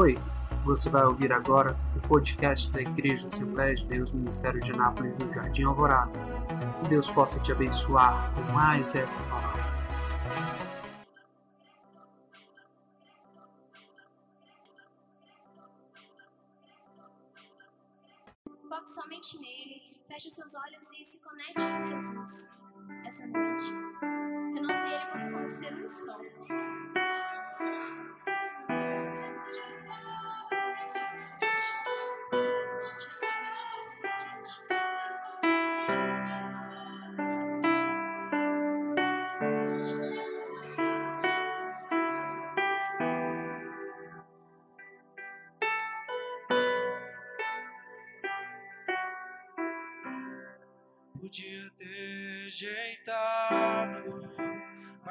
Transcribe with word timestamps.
Oi, 0.00 0.16
você 0.64 0.88
vai 0.88 1.04
ouvir 1.04 1.30
agora 1.30 1.76
o 1.94 2.08
podcast 2.08 2.72
da 2.72 2.80
Igreja 2.80 3.26
Assembleia 3.26 3.74
de 3.74 3.84
Deus 3.84 4.10
Ministério 4.12 4.58
de 4.62 4.72
Nápoles 4.72 5.14
do 5.18 5.30
Jardim 5.30 5.64
Alvorada. 5.64 6.10
Que 6.80 6.88
Deus 6.88 7.10
possa 7.10 7.38
te 7.40 7.52
abençoar 7.52 8.34
com 8.34 8.40
mais 8.50 8.94
essa 8.94 9.20
palavra. 9.24 9.62
Foque 18.70 18.88
somente 18.88 19.38
nele, 19.38 20.02
feche 20.08 20.30
seus 20.30 20.54
olhos 20.54 20.88
e 20.98 21.04
se 21.04 21.20
conecte 21.20 21.62
com 21.62 21.90
Jesus 21.90 22.48
essa 23.04 23.26
noite. 23.26 23.64
Que 24.54 24.60
nós 24.62 24.82
e 24.82 24.94
ele 24.94 25.06
possamos 25.12 25.52
ser 25.52 25.74
um 25.74 25.86
só. 25.86 26.79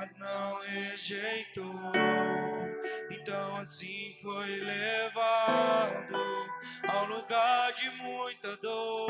Mas 0.09 0.17
não 0.17 0.59
rejeitou. 0.61 1.91
Então 3.11 3.57
assim 3.57 4.15
foi 4.21 4.47
levado 4.57 6.15
ao 6.87 7.05
lugar 7.05 7.73
de 7.73 7.89
muita 7.91 8.55
dor. 8.57 9.09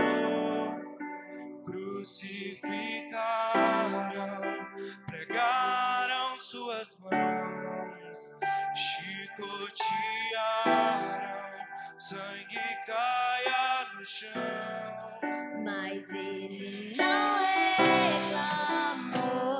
Crucificaram, 1.65 2.59
pregaram 5.07 6.39
suas 6.39 6.97
mãos, 6.99 8.35
chicotearam, 8.75 9.67
sangue 11.97 12.59
caia 12.85 13.93
no 13.93 14.05
chão. 14.05 15.19
Mas 15.63 16.13
ele 16.15 16.93
não 16.97 17.39
reclamou. 17.77 19.58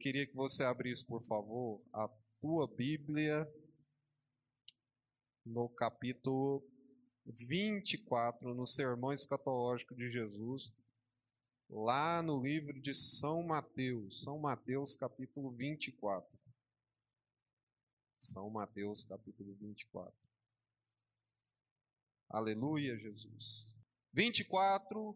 Queria 0.00 0.26
que 0.26 0.34
você 0.34 0.64
abrisse, 0.64 1.06
por 1.06 1.22
favor, 1.22 1.84
a 1.92 2.08
tua 2.40 2.66
Bíblia 2.66 3.46
no 5.44 5.68
capítulo 5.68 6.66
24, 7.26 8.54
no 8.54 8.66
Sermão 8.66 9.12
Escatológico 9.12 9.94
de 9.94 10.10
Jesus, 10.10 10.72
lá 11.68 12.22
no 12.22 12.42
livro 12.42 12.80
de 12.80 12.94
São 12.94 13.42
Mateus, 13.42 14.22
São 14.22 14.38
Mateus, 14.38 14.96
capítulo 14.96 15.50
24. 15.50 16.26
São 18.18 18.48
Mateus, 18.48 19.04
capítulo 19.04 19.54
24. 19.56 20.14
Aleluia, 22.30 22.96
Jesus. 22.96 23.78
24, 24.14 25.14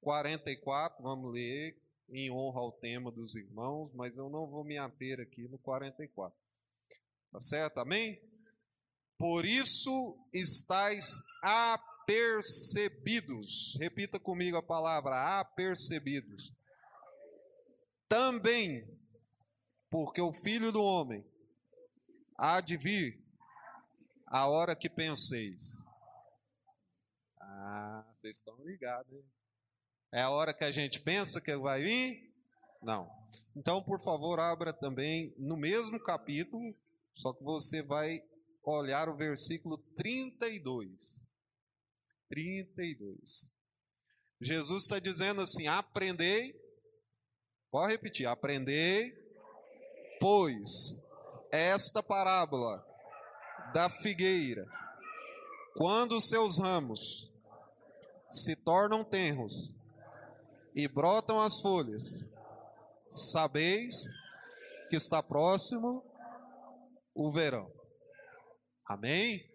44, 0.00 1.02
vamos 1.02 1.34
ler 1.34 1.87
em 2.10 2.30
honra 2.30 2.60
ao 2.60 2.72
tema 2.72 3.10
dos 3.10 3.34
irmãos, 3.34 3.92
mas 3.94 4.16
eu 4.16 4.30
não 4.30 4.46
vou 4.46 4.64
me 4.64 4.78
ater 4.78 5.20
aqui 5.20 5.46
no 5.48 5.58
44. 5.58 6.38
Tá 7.30 7.38
certo? 7.40 7.78
Amém? 7.78 8.18
Por 9.18 9.44
isso 9.44 10.16
estáis 10.32 11.04
apercebidos. 11.42 13.76
Repita 13.78 14.18
comigo 14.18 14.56
a 14.56 14.62
palavra 14.62 15.40
apercebidos. 15.40 16.50
Também, 18.08 18.88
porque 19.90 20.22
o 20.22 20.32
filho 20.32 20.72
do 20.72 20.82
homem 20.82 21.22
há 22.38 22.60
de 22.60 22.76
vir 22.76 23.20
a 24.26 24.48
hora 24.48 24.76
que 24.76 24.88
penseis. 24.88 25.84
Ah, 27.40 28.04
vocês 28.14 28.36
estão 28.36 28.56
ligados, 28.64 29.12
hein? 29.12 29.24
É 30.12 30.22
a 30.22 30.30
hora 30.30 30.54
que 30.54 30.64
a 30.64 30.70
gente 30.70 31.00
pensa 31.00 31.40
que 31.40 31.54
vai 31.56 31.82
vir? 31.82 32.32
Não. 32.82 33.10
Então, 33.54 33.82
por 33.82 34.00
favor, 34.00 34.40
abra 34.40 34.72
também 34.72 35.34
no 35.36 35.56
mesmo 35.56 36.00
capítulo, 36.00 36.74
só 37.14 37.32
que 37.32 37.44
você 37.44 37.82
vai 37.82 38.22
olhar 38.62 39.08
o 39.08 39.16
versículo 39.16 39.78
32. 39.96 41.26
32. 42.28 43.52
Jesus 44.40 44.84
está 44.84 44.98
dizendo 44.98 45.42
assim: 45.42 45.66
aprendei, 45.66 46.54
pode 47.70 47.92
repetir, 47.92 48.26
aprendei, 48.26 49.12
pois 50.20 51.04
esta 51.50 52.02
parábola 52.02 52.84
da 53.74 53.90
figueira, 53.90 54.66
quando 55.76 56.16
os 56.16 56.28
seus 56.28 56.58
ramos 56.58 57.30
se 58.30 58.54
tornam 58.56 59.04
tenros 59.04 59.77
e 60.78 60.86
brotam 60.86 61.40
as 61.40 61.60
folhas, 61.60 62.24
sabeis 63.08 64.04
que 64.88 64.94
está 64.94 65.20
próximo 65.20 66.04
o 67.12 67.32
verão. 67.32 67.68
Amém? 68.86 69.52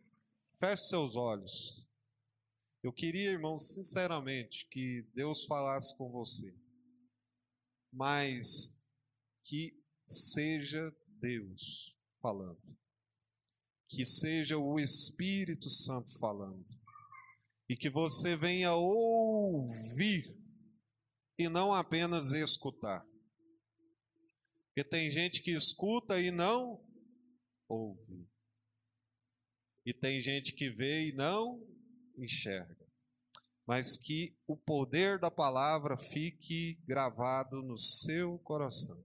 Feche 0.59 0.89
seus 0.89 1.15
olhos. 1.15 1.81
Eu 2.83 2.91
queria, 2.91 3.31
irmão, 3.31 3.57
sinceramente, 3.57 4.67
que 4.69 5.07
Deus 5.15 5.45
falasse 5.45 5.97
com 5.97 6.11
você, 6.11 6.53
mas 7.89 8.77
que 9.45 9.81
seja 10.05 10.93
Deus 11.21 11.95
falando, 12.21 12.77
que 13.87 14.05
seja 14.05 14.57
o 14.57 14.77
Espírito 14.77 15.69
Santo 15.69 16.19
falando, 16.19 16.67
e 17.69 17.77
que 17.77 17.89
você 17.89 18.35
venha 18.35 18.73
ouvir 18.73 20.42
e 21.37 21.49
não 21.49 21.73
apenas 21.73 22.31
escutar. 22.31 23.05
Porque 24.67 24.89
tem 24.89 25.11
gente 25.11 25.41
que 25.41 25.51
escuta 25.51 26.19
e 26.19 26.31
não 26.31 26.83
ouve. 27.67 28.27
E 29.85 29.93
tem 29.93 30.21
gente 30.21 30.53
que 30.53 30.69
vê 30.69 31.09
e 31.09 31.15
não 31.15 31.61
enxerga. 32.17 32.83
Mas 33.65 33.97
que 33.97 34.35
o 34.47 34.57
poder 34.57 35.19
da 35.19 35.29
palavra 35.29 35.97
fique 35.97 36.75
gravado 36.85 37.61
no 37.61 37.77
seu 37.77 38.39
coração. 38.39 39.03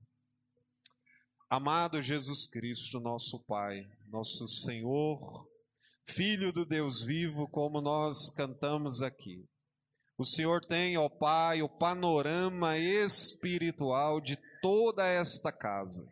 Amado 1.51 2.03
Jesus 2.03 2.47
Cristo, 2.47 3.01
nosso 3.01 3.43
Pai, 3.45 3.89
nosso 4.09 4.47
Senhor, 4.49 5.49
Filho 6.11 6.51
do 6.53 6.65
Deus 6.65 7.03
vivo, 7.03 7.47
como 7.47 7.83
nós 7.83 8.31
cantamos 8.31 9.03
aqui. 9.03 9.47
O 10.19 10.25
Senhor 10.25 10.65
tem, 10.65 10.99
ó 10.99 11.09
Pai, 11.09 11.63
o 11.63 11.69
panorama 11.69 12.77
espiritual 12.77 14.21
de 14.21 14.37
toda 14.61 15.07
esta 15.07 15.53
casa. 15.53 16.09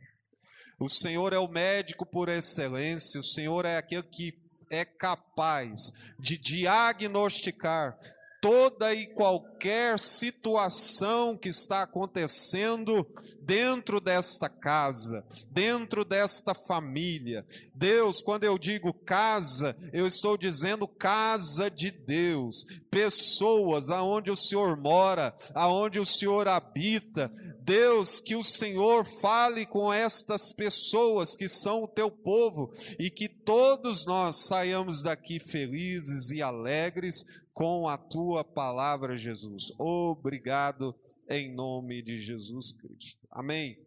O 0.79 0.89
Senhor 0.89 1.33
é 1.33 1.39
o 1.41 1.49
médico 1.49 2.07
por 2.07 2.29
excelência, 2.29 3.19
o 3.19 3.25
Senhor 3.25 3.65
é 3.65 3.77
aquele 3.77 4.05
que 4.05 4.39
é 4.71 4.85
capaz 4.85 5.93
de 6.21 6.39
diagnosticar 6.39 7.99
toda 8.47 8.95
e 8.95 9.09
qualquer 9.09 9.99
situação 9.99 11.37
que 11.37 11.49
está 11.49 11.83
acontecendo 11.83 13.05
dentro 13.43 14.01
desta 14.01 14.49
casa, 14.49 15.27
dentro 15.51 16.05
desta 16.05 16.55
família. 16.55 17.45
Deus, 17.75 18.23
quando 18.23 18.45
eu 18.45 18.57
digo 18.57 18.95
casa, 18.95 19.77
eu 19.93 20.07
estou 20.07 20.37
dizendo 20.37 20.87
casa 20.87 21.69
de 21.69 21.91
Deus, 21.91 22.65
pessoas 22.89 23.91
aonde 23.91 24.31
o 24.31 24.37
Senhor 24.37 24.77
mora, 24.77 25.37
aonde 25.53 25.99
o 25.99 26.07
Senhor 26.07 26.47
habita. 26.47 27.33
Deus, 27.61 28.21
que 28.21 28.37
o 28.37 28.45
Senhor 28.45 29.05
fale 29.05 29.67
com 29.67 29.93
estas 29.93 30.53
pessoas 30.53 31.35
que 31.35 31.49
são 31.49 31.83
o 31.83 31.89
teu 31.89 32.13
povo 32.13 32.73
e 32.97 33.11
que 33.11 33.29
todos 33.29 34.07
nós 34.07 34.45
saiamos 34.45 35.03
daqui 35.03 35.41
felizes 35.41 36.31
e 36.31 36.41
alegres 36.41 37.25
com 37.57 37.89
a 37.89 37.97
tua 37.97 38.45
palavra, 38.45 39.17
Jesus. 39.17 39.73
Obrigado 39.79 40.95
em 41.27 41.55
nome 41.55 42.03
de 42.03 42.21
Jesus 42.21 42.71
Cristo. 42.79 43.27
Amém. 43.31 43.83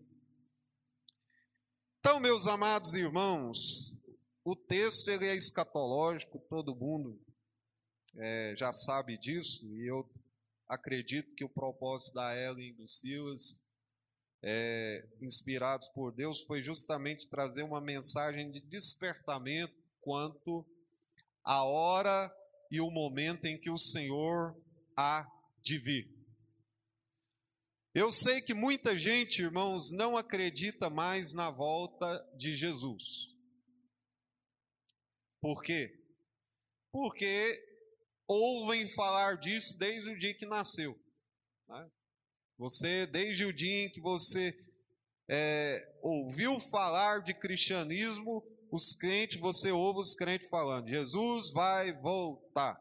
Então, 2.00 2.20
meus 2.20 2.48
amados 2.48 2.96
irmãos, 2.96 3.96
o 4.44 4.56
texto 4.56 5.10
ele 5.10 5.28
é 5.28 5.36
escatológico, 5.36 6.40
todo 6.50 6.76
mundo 6.76 7.22
é, 8.18 8.56
já 8.58 8.74
sabe 8.74 9.20
disso, 9.20 9.68
e 9.68 9.86
eu 9.86 10.10
acredito 10.68 11.36
que 11.36 11.46
o 11.46 11.50
propósito 11.50 12.16
da 12.16 12.36
Ellen 12.36 12.70
e 12.70 12.74
do 12.74 12.88
Silas, 12.88 13.64
é, 14.42 15.08
inspirados 15.22 15.88
por 15.90 16.12
Deus, 16.12 16.42
foi 16.42 16.64
justamente 16.64 17.30
trazer 17.30 17.62
uma 17.62 17.80
mensagem 17.80 18.50
de 18.50 18.62
despertamento 18.62 19.76
quanto 20.02 20.66
à 21.44 21.64
hora 21.64 22.34
e 22.70 22.80
o 22.80 22.92
momento 22.92 23.46
em 23.46 23.60
que 23.60 23.70
o 23.70 23.78
Senhor 23.78 24.56
há 24.96 25.30
de 25.62 25.78
vir. 25.80 26.20
Eu 27.94 28.12
sei 28.12 28.42
que 28.42 28.54
muita 28.54 28.98
gente, 28.98 29.42
irmãos, 29.42 29.92
não 29.92 30.16
acredita 30.16 30.90
mais 30.90 31.34
na 31.34 31.50
volta 31.50 32.24
de 32.38 32.54
Jesus. 32.54 33.28
Por 35.42 35.64
quê? 35.64 36.00
Porque 36.92 37.60
ouvem 38.28 38.88
falar 38.90 39.38
disso 39.40 39.78
desde 39.80 40.10
o 40.10 40.20
dia 40.20 40.36
que 40.36 40.46
nasceu. 40.46 41.00
Né? 41.68 41.90
Você, 42.58 43.08
desde 43.08 43.46
o 43.46 43.54
dia 43.54 43.86
em 43.86 43.90
que 43.90 44.02
você 44.02 44.54
é, 45.28 45.98
ouviu 46.02 46.60
falar 46.60 47.24
de 47.24 47.34
cristianismo, 47.34 48.44
os 48.72 48.96
crentes, 48.96 49.40
você 49.40 49.72
ouve 49.72 50.02
os 50.02 50.14
crentes 50.16 50.50
falando: 50.50 50.90
Jesus 50.90 51.52
vai 51.52 51.94
voltar. 51.94 52.80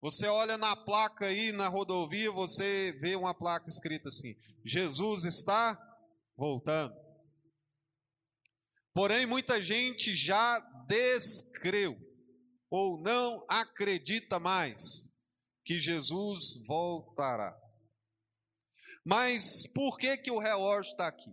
Você 0.00 0.26
olha 0.26 0.56
na 0.56 0.74
placa 0.74 1.26
aí 1.26 1.52
na 1.52 1.68
rodovia, 1.68 2.32
você 2.32 2.92
vê 3.00 3.14
uma 3.16 3.34
placa 3.34 3.68
escrita 3.68 4.08
assim: 4.08 4.34
Jesus 4.64 5.24
está 5.24 5.78
voltando. 6.36 6.94
Porém, 8.94 9.26
muita 9.26 9.62
gente 9.62 10.14
já 10.14 10.58
descreu 10.88 11.96
ou 12.70 13.00
não 13.00 13.44
acredita 13.48 14.40
mais 14.40 15.14
que 15.64 15.78
Jesus 15.78 16.64
voltará. 16.66 17.56
Mas 19.04 19.66
por 19.74 19.98
que 19.98 20.16
que 20.18 20.30
o 20.30 20.38
relógio 20.38 20.90
está 20.90 21.08
aqui? 21.08 21.30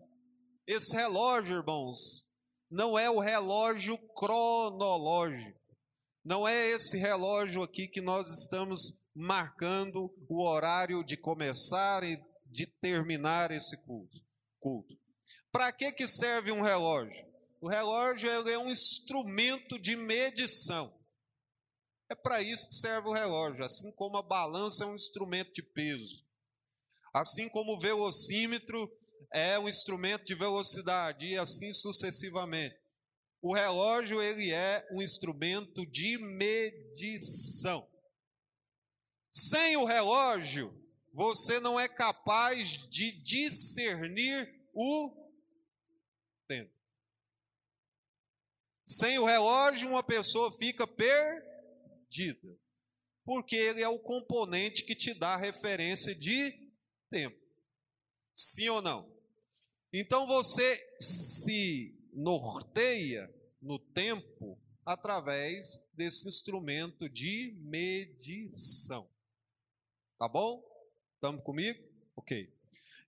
Esse 0.65 0.95
relógio, 0.95 1.57
irmãos, 1.57 2.26
não 2.69 2.97
é 2.97 3.09
o 3.09 3.19
relógio 3.19 3.97
cronológico. 4.13 5.57
Não 6.24 6.47
é 6.47 6.69
esse 6.71 6.97
relógio 6.97 7.63
aqui 7.63 7.88
que 7.88 8.01
nós 8.01 8.27
estamos 8.29 9.01
marcando 9.15 10.13
o 10.29 10.43
horário 10.43 11.03
de 11.03 11.15
começar 11.15 12.03
e 12.03 12.19
de 12.45 12.67
terminar 12.81 13.51
esse 13.51 13.77
culto. 13.86 14.17
culto. 14.59 14.93
Para 15.51 15.71
que, 15.71 15.91
que 15.91 16.05
serve 16.05 16.51
um 16.51 16.62
relógio? 16.62 17.25
O 17.62 17.69
relógio 17.69 18.29
é 18.29 18.57
um 18.57 18.69
instrumento 18.69 19.79
de 19.79 19.95
medição. 19.95 20.93
É 22.09 22.15
para 22.15 22.41
isso 22.41 22.67
que 22.67 22.75
serve 22.75 23.09
o 23.09 23.13
relógio, 23.13 23.65
assim 23.65 23.91
como 23.93 24.17
a 24.17 24.21
balança 24.21 24.83
é 24.83 24.88
um 24.88 24.95
instrumento 24.95 25.53
de 25.53 25.63
peso. 25.63 26.24
Assim 27.13 27.50
como 27.50 27.75
o 27.75 27.79
velocímetro 27.79 28.89
é 29.31 29.59
um 29.59 29.67
instrumento 29.67 30.25
de 30.25 30.36
velocidade 30.36 31.25
e 31.25 31.38
assim 31.38 31.71
sucessivamente. 31.71 32.75
O 33.41 33.53
relógio 33.53 34.21
ele 34.21 34.51
é 34.51 34.88
um 34.91 35.01
instrumento 35.01 35.86
de 35.86 36.17
medição. 36.17 37.88
Sem 39.31 39.77
o 39.77 39.86
relógio, 39.86 40.74
você 41.13 41.59
não 41.59 41.79
é 41.79 41.88
capaz 41.88 42.69
de 42.89 43.12
discernir 43.21 44.53
o 44.74 45.31
tempo. 46.47 46.71
Sem 48.86 49.19
o 49.19 49.25
relógio, 49.25 49.89
uma 49.89 50.01
pessoa 50.01 50.55
fica 50.57 50.88
perdida, 50.88 52.57
porque 53.25 53.55
ele 53.55 53.81
é 53.81 53.88
o 53.88 54.00
componente 54.00 54.83
que 54.83 54.95
te 54.95 55.13
dá 55.13 55.36
referência 55.36 56.15
de 56.15 56.51
tempo. 57.09 57.47
Sim 58.38 58.70
ou 58.70 58.84
não? 58.84 59.12
Então 59.91 60.27
você 60.27 60.96
se 61.00 61.91
norteia 62.13 63.34
no 63.60 63.79
tempo 63.79 64.62
através 64.86 65.89
desse 65.96 66.27
instrumento 66.27 67.10
de 67.10 67.58
medição. 67.63 69.10
Tá 70.20 70.27
bom? 70.27 70.63
Estamos 71.15 71.44
comigo? 71.44 71.84
Ok. 72.15 72.53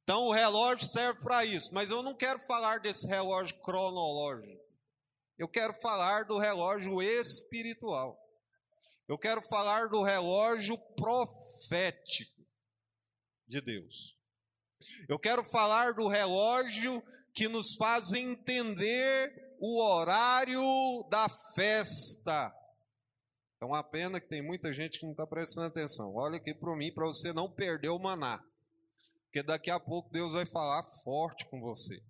Então 0.03 0.23
o 0.23 0.33
relógio 0.33 0.87
serve 0.87 1.21
para 1.21 1.45
isso, 1.45 1.75
mas 1.75 1.91
eu 1.91 2.01
não 2.01 2.15
quero 2.15 2.39
falar 2.47 2.79
desse 2.79 3.05
relógio 3.05 3.55
cronológico. 3.61 4.59
Eu 5.37 5.47
quero 5.47 5.75
falar 5.75 6.25
do 6.25 6.39
relógio 6.39 7.03
espiritual. 7.03 8.19
Eu 9.07 9.17
quero 9.17 9.43
falar 9.43 9.89
do 9.89 10.01
relógio 10.01 10.75
profético 10.95 12.43
de 13.47 13.61
Deus. 13.61 14.18
Eu 15.07 15.19
quero 15.19 15.43
falar 15.43 15.93
do 15.93 16.07
relógio 16.07 17.03
que 17.33 17.47
nos 17.47 17.75
faz 17.75 18.11
entender 18.13 19.31
o 19.59 19.81
horário 19.81 20.61
da 21.09 21.27
festa. 21.55 22.53
É 23.61 23.65
uma 23.65 23.83
pena 23.83 24.21
que 24.21 24.27
tem 24.27 24.41
muita 24.41 24.73
gente 24.73 24.99
que 24.99 25.05
não 25.05 25.11
está 25.11 25.27
prestando 25.27 25.67
atenção. 25.67 26.15
Olha 26.15 26.37
aqui 26.37 26.53
para 26.53 26.75
mim, 26.75 26.93
para 26.93 27.05
você 27.05 27.33
não 27.33 27.51
perder 27.51 27.89
o 27.89 27.99
maná. 27.99 28.41
Porque 29.25 29.43
daqui 29.43 29.69
a 29.69 29.79
pouco 29.79 30.11
Deus 30.11 30.33
vai 30.33 30.45
falar 30.45 30.83
forte 31.03 31.45
com 31.45 31.59
você. 31.59 32.01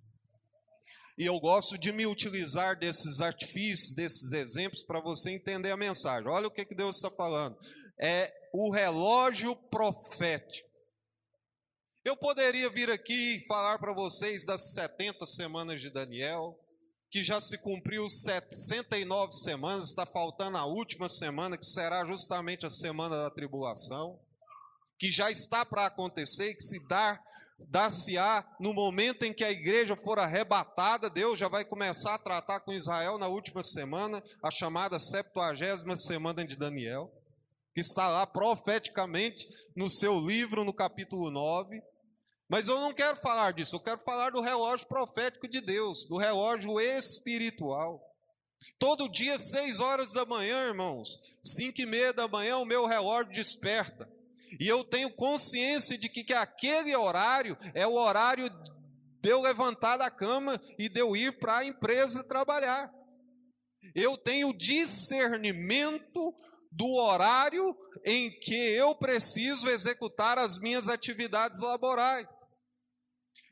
E 1.18 1.26
eu 1.26 1.38
gosto 1.40 1.78
de 1.78 1.92
me 1.92 2.06
utilizar 2.06 2.78
desses 2.80 3.20
artifícios, 3.20 3.94
desses 3.94 4.32
exemplos, 4.32 4.84
para 4.84 5.02
você 5.02 5.32
entender 5.32 5.72
a 5.72 5.76
mensagem. 5.76 6.30
Olha 6.30 6.48
o 6.48 6.52
que, 6.52 6.64
que 6.64 6.76
Deus 6.76 6.96
está 6.96 7.12
falando. 7.12 7.58
É 8.00 8.32
o 8.54 8.72
relógio 8.72 9.56
profético. 9.56 10.69
Eu 12.10 12.18
poderia 12.18 12.68
vir 12.72 12.90
aqui 12.90 13.36
e 13.36 13.46
falar 13.46 13.78
para 13.78 13.94
vocês 13.94 14.44
das 14.44 14.74
70 14.74 15.28
semanas 15.28 15.80
de 15.80 15.92
Daniel, 15.92 16.60
que 17.12 17.24
já 17.24 17.40
se 17.40 17.56
cumpriu 17.56 18.10
69 18.10 19.32
semanas, 19.32 19.90
está 19.90 20.08
faltando 20.08 20.58
a 20.58 20.66
última 20.66 21.08
semana, 21.08 21.56
que 21.56 21.68
será 21.68 22.04
justamente 22.08 22.66
a 22.66 22.70
semana 22.70 23.16
da 23.16 23.30
tribulação, 23.30 24.20
que 24.98 25.12
já 25.12 25.30
está 25.30 25.64
para 25.64 25.86
acontecer 25.86 26.56
que 26.56 26.64
se 26.64 26.84
dar 26.88 27.24
dar-se-á 27.60 28.44
no 28.60 28.74
momento 28.74 29.22
em 29.22 29.32
que 29.32 29.44
a 29.44 29.52
igreja 29.52 29.96
for 29.96 30.18
arrebatada, 30.18 31.12
Deus 31.12 31.38
já 31.38 31.48
vai 31.48 31.64
começar 31.64 32.16
a 32.16 32.20
tratar 32.20 32.62
com 32.62 32.74
Israel 32.74 33.20
na 33.20 33.28
última 33.28 33.62
semana, 33.62 34.24
a 34.42 34.50
chamada 34.50 34.98
70 34.98 35.96
semana 35.96 36.44
de 36.44 36.56
Daniel, 36.56 37.14
que 37.76 37.82
está 37.82 38.10
lá 38.10 38.26
profeticamente 38.26 39.46
no 39.76 39.92
seu 39.92 40.20
livro, 40.20 40.64
no 40.66 40.74
capítulo 40.74 41.30
9. 41.30 41.80
Mas 42.50 42.68
eu 42.68 42.80
não 42.80 42.92
quero 42.92 43.16
falar 43.16 43.54
disso, 43.54 43.76
eu 43.76 43.80
quero 43.80 44.00
falar 44.00 44.32
do 44.32 44.42
relógio 44.42 44.88
profético 44.88 45.48
de 45.48 45.62
Deus, 45.62 46.04
do 46.06 46.18
relógio 46.18 46.82
espiritual. 46.82 48.04
Todo 48.80 49.08
dia, 49.08 49.38
seis 49.38 49.80
horas 49.80 50.14
da 50.14 50.26
manhã, 50.26 50.66
irmãos, 50.66 51.20
cinco 51.44 51.80
e 51.80 51.86
meia 51.86 52.12
da 52.12 52.28
manhã, 52.28 52.58
o 52.58 52.66
meu 52.66 52.88
relógio 52.88 53.32
desperta. 53.34 54.10
E 54.60 54.68
eu 54.68 54.84
tenho 54.84 55.12
consciência 55.12 55.96
de 55.96 56.10
que, 56.10 56.24
que 56.24 56.34
aquele 56.34 56.96
horário 56.96 57.56
é 57.76 57.86
o 57.86 57.94
horário 57.94 58.50
de 59.22 59.30
eu 59.30 59.42
levantar 59.42 59.98
da 59.98 60.10
cama 60.10 60.60
e 60.78 60.90
de 60.90 61.00
eu 61.00 61.16
ir 61.16 61.38
para 61.38 61.58
a 61.58 61.66
empresa 61.66 62.24
trabalhar. 62.24 62.92
Eu 63.94 64.18
tenho 64.18 64.58
discernimento 64.58 66.34
do 66.72 66.96
horário 66.96 67.78
em 68.04 68.32
que 68.40 68.56
eu 68.56 68.96
preciso 68.96 69.70
executar 69.70 70.40
as 70.40 70.58
minhas 70.58 70.88
atividades 70.88 71.60
laborais. 71.60 72.28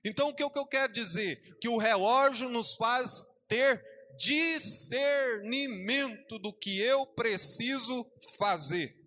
Então, 0.08 0.30
o 0.30 0.34
que, 0.34 0.44
eu 0.44 0.66
quero 0.66 0.94
dizer? 0.94 1.58
Que 1.60 1.68
o 1.68 1.78
relógio 1.78 2.48
nos 2.50 2.76
faz 2.76 3.28
ter 3.48 3.84
discernimento 4.18 6.40
do 6.40 6.54
que 6.54 6.80
eu 6.80 7.06
preciso 7.06 8.10
fazer 8.38 8.98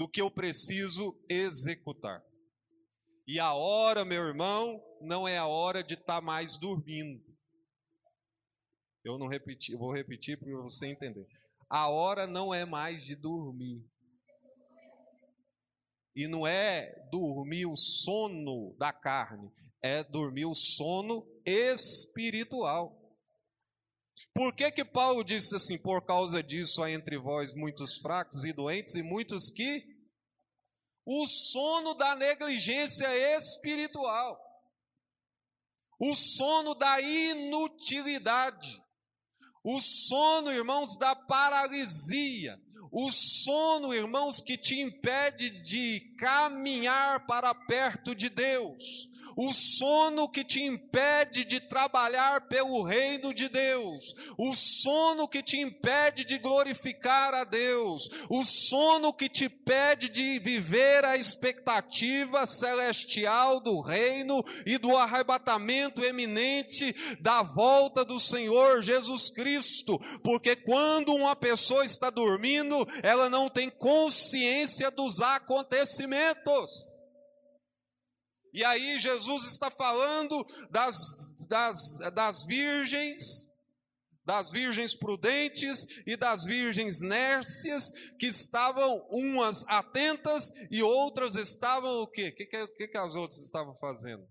do 0.00 0.08
que 0.08 0.22
eu 0.22 0.30
preciso 0.30 1.14
executar. 1.28 2.24
E 3.26 3.38
a 3.38 3.52
hora, 3.52 4.02
meu 4.02 4.22
irmão, 4.22 4.82
não 4.98 5.28
é 5.28 5.36
a 5.36 5.46
hora 5.46 5.84
de 5.84 5.92
estar 5.92 6.14
tá 6.14 6.20
mais 6.22 6.56
dormindo. 6.56 7.22
Eu 9.04 9.18
não 9.18 9.26
repeti, 9.26 9.76
vou 9.76 9.92
repetir 9.92 10.38
para 10.38 10.50
você 10.56 10.86
entender. 10.86 11.28
A 11.68 11.90
hora 11.90 12.26
não 12.26 12.54
é 12.54 12.64
mais 12.64 13.04
de 13.04 13.14
dormir. 13.14 13.84
E 16.16 16.26
não 16.26 16.46
é 16.46 17.06
dormir 17.12 17.66
o 17.66 17.76
sono 17.76 18.74
da 18.78 18.94
carne, 18.94 19.52
é 19.82 20.04
dormir 20.04 20.46
o 20.46 20.54
sono 20.54 21.26
espiritual. 21.44 22.96
Por 24.34 24.54
que 24.54 24.70
que 24.70 24.84
Paulo 24.84 25.24
disse 25.24 25.56
assim? 25.56 25.78
Por 25.78 26.04
causa 26.04 26.42
disso 26.42 26.82
há 26.82 26.90
entre 26.90 27.18
vós 27.18 27.54
muitos 27.54 27.96
fracos 27.98 28.44
e 28.44 28.52
doentes 28.52 28.94
e 28.94 29.02
muitos 29.02 29.50
que 29.50 29.84
o 31.04 31.26
sono 31.26 31.94
da 31.94 32.14
negligência 32.14 33.08
espiritual, 33.36 34.38
o 35.98 36.14
sono 36.14 36.74
da 36.74 37.00
inutilidade, 37.00 38.80
o 39.64 39.80
sono, 39.80 40.52
irmãos, 40.52 40.96
da 40.96 41.14
paralisia, 41.16 42.58
o 42.92 43.10
sono, 43.12 43.92
irmãos, 43.92 44.40
que 44.40 44.56
te 44.56 44.80
impede 44.80 45.62
de 45.62 46.14
caminhar 46.18 47.26
para 47.26 47.54
perto 47.54 48.14
de 48.14 48.28
Deus, 48.28 49.08
o 49.36 49.52
sono 49.52 50.28
que 50.28 50.44
te 50.44 50.62
impede 50.62 51.44
de 51.44 51.60
trabalhar 51.60 52.48
pelo 52.48 52.82
reino 52.82 53.32
de 53.32 53.48
Deus, 53.48 54.14
o 54.36 54.54
sono 54.54 55.28
que 55.28 55.42
te 55.42 55.58
impede 55.58 56.24
de 56.24 56.38
glorificar 56.38 57.34
a 57.34 57.44
Deus, 57.44 58.08
o 58.28 58.44
sono 58.44 59.12
que 59.12 59.28
te 59.28 59.46
impede 59.46 60.08
de 60.08 60.38
viver 60.38 61.04
a 61.04 61.16
expectativa 61.16 62.46
celestial 62.46 63.60
do 63.60 63.80
reino 63.80 64.42
e 64.66 64.78
do 64.78 64.96
arrebatamento 64.96 66.04
eminente 66.04 66.94
da 67.20 67.42
volta 67.42 68.04
do 68.04 68.18
Senhor 68.18 68.82
Jesus 68.82 69.30
Cristo, 69.30 69.98
porque 70.22 70.56
quando 70.56 71.14
uma 71.14 71.36
pessoa 71.36 71.84
está 71.84 72.10
dormindo, 72.10 72.86
ela 73.02 73.28
não 73.28 73.48
tem 73.48 73.70
consciência 73.70 74.90
dos 74.90 75.20
acontecimentos. 75.20 76.99
E 78.52 78.64
aí 78.64 78.98
Jesus 78.98 79.44
está 79.44 79.70
falando 79.70 80.44
das, 80.70 80.96
das, 81.46 81.98
das 82.12 82.44
virgens, 82.44 83.52
das 84.24 84.50
virgens 84.50 84.94
prudentes 84.94 85.86
e 86.06 86.16
das 86.16 86.44
virgens 86.44 87.00
nércias, 87.00 87.92
que 88.18 88.26
estavam 88.26 89.06
umas 89.10 89.64
atentas 89.68 90.50
e 90.70 90.82
outras 90.82 91.34
estavam 91.34 92.02
o 92.02 92.06
quê? 92.06 92.28
O 92.28 92.34
que, 92.34 92.46
que, 92.46 92.88
que 92.88 92.98
as 92.98 93.14
outras 93.14 93.40
estavam 93.40 93.76
fazendo? 93.78 94.28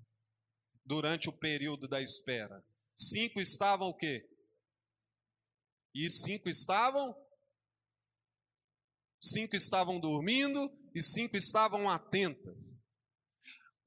Durante 0.85 1.29
o 1.29 1.33
período 1.33 1.87
da 1.87 2.01
espera. 2.01 2.63
Cinco 2.95 3.39
estavam 3.39 3.87
o 3.87 3.95
quê? 3.95 4.27
E 5.95 6.09
cinco 6.09 6.49
estavam? 6.49 7.15
Cinco 9.21 9.55
estavam 9.55 9.99
dormindo 9.99 10.71
e 10.93 11.01
cinco 11.01 11.35
estavam 11.35 11.89
atentas. 11.89 12.68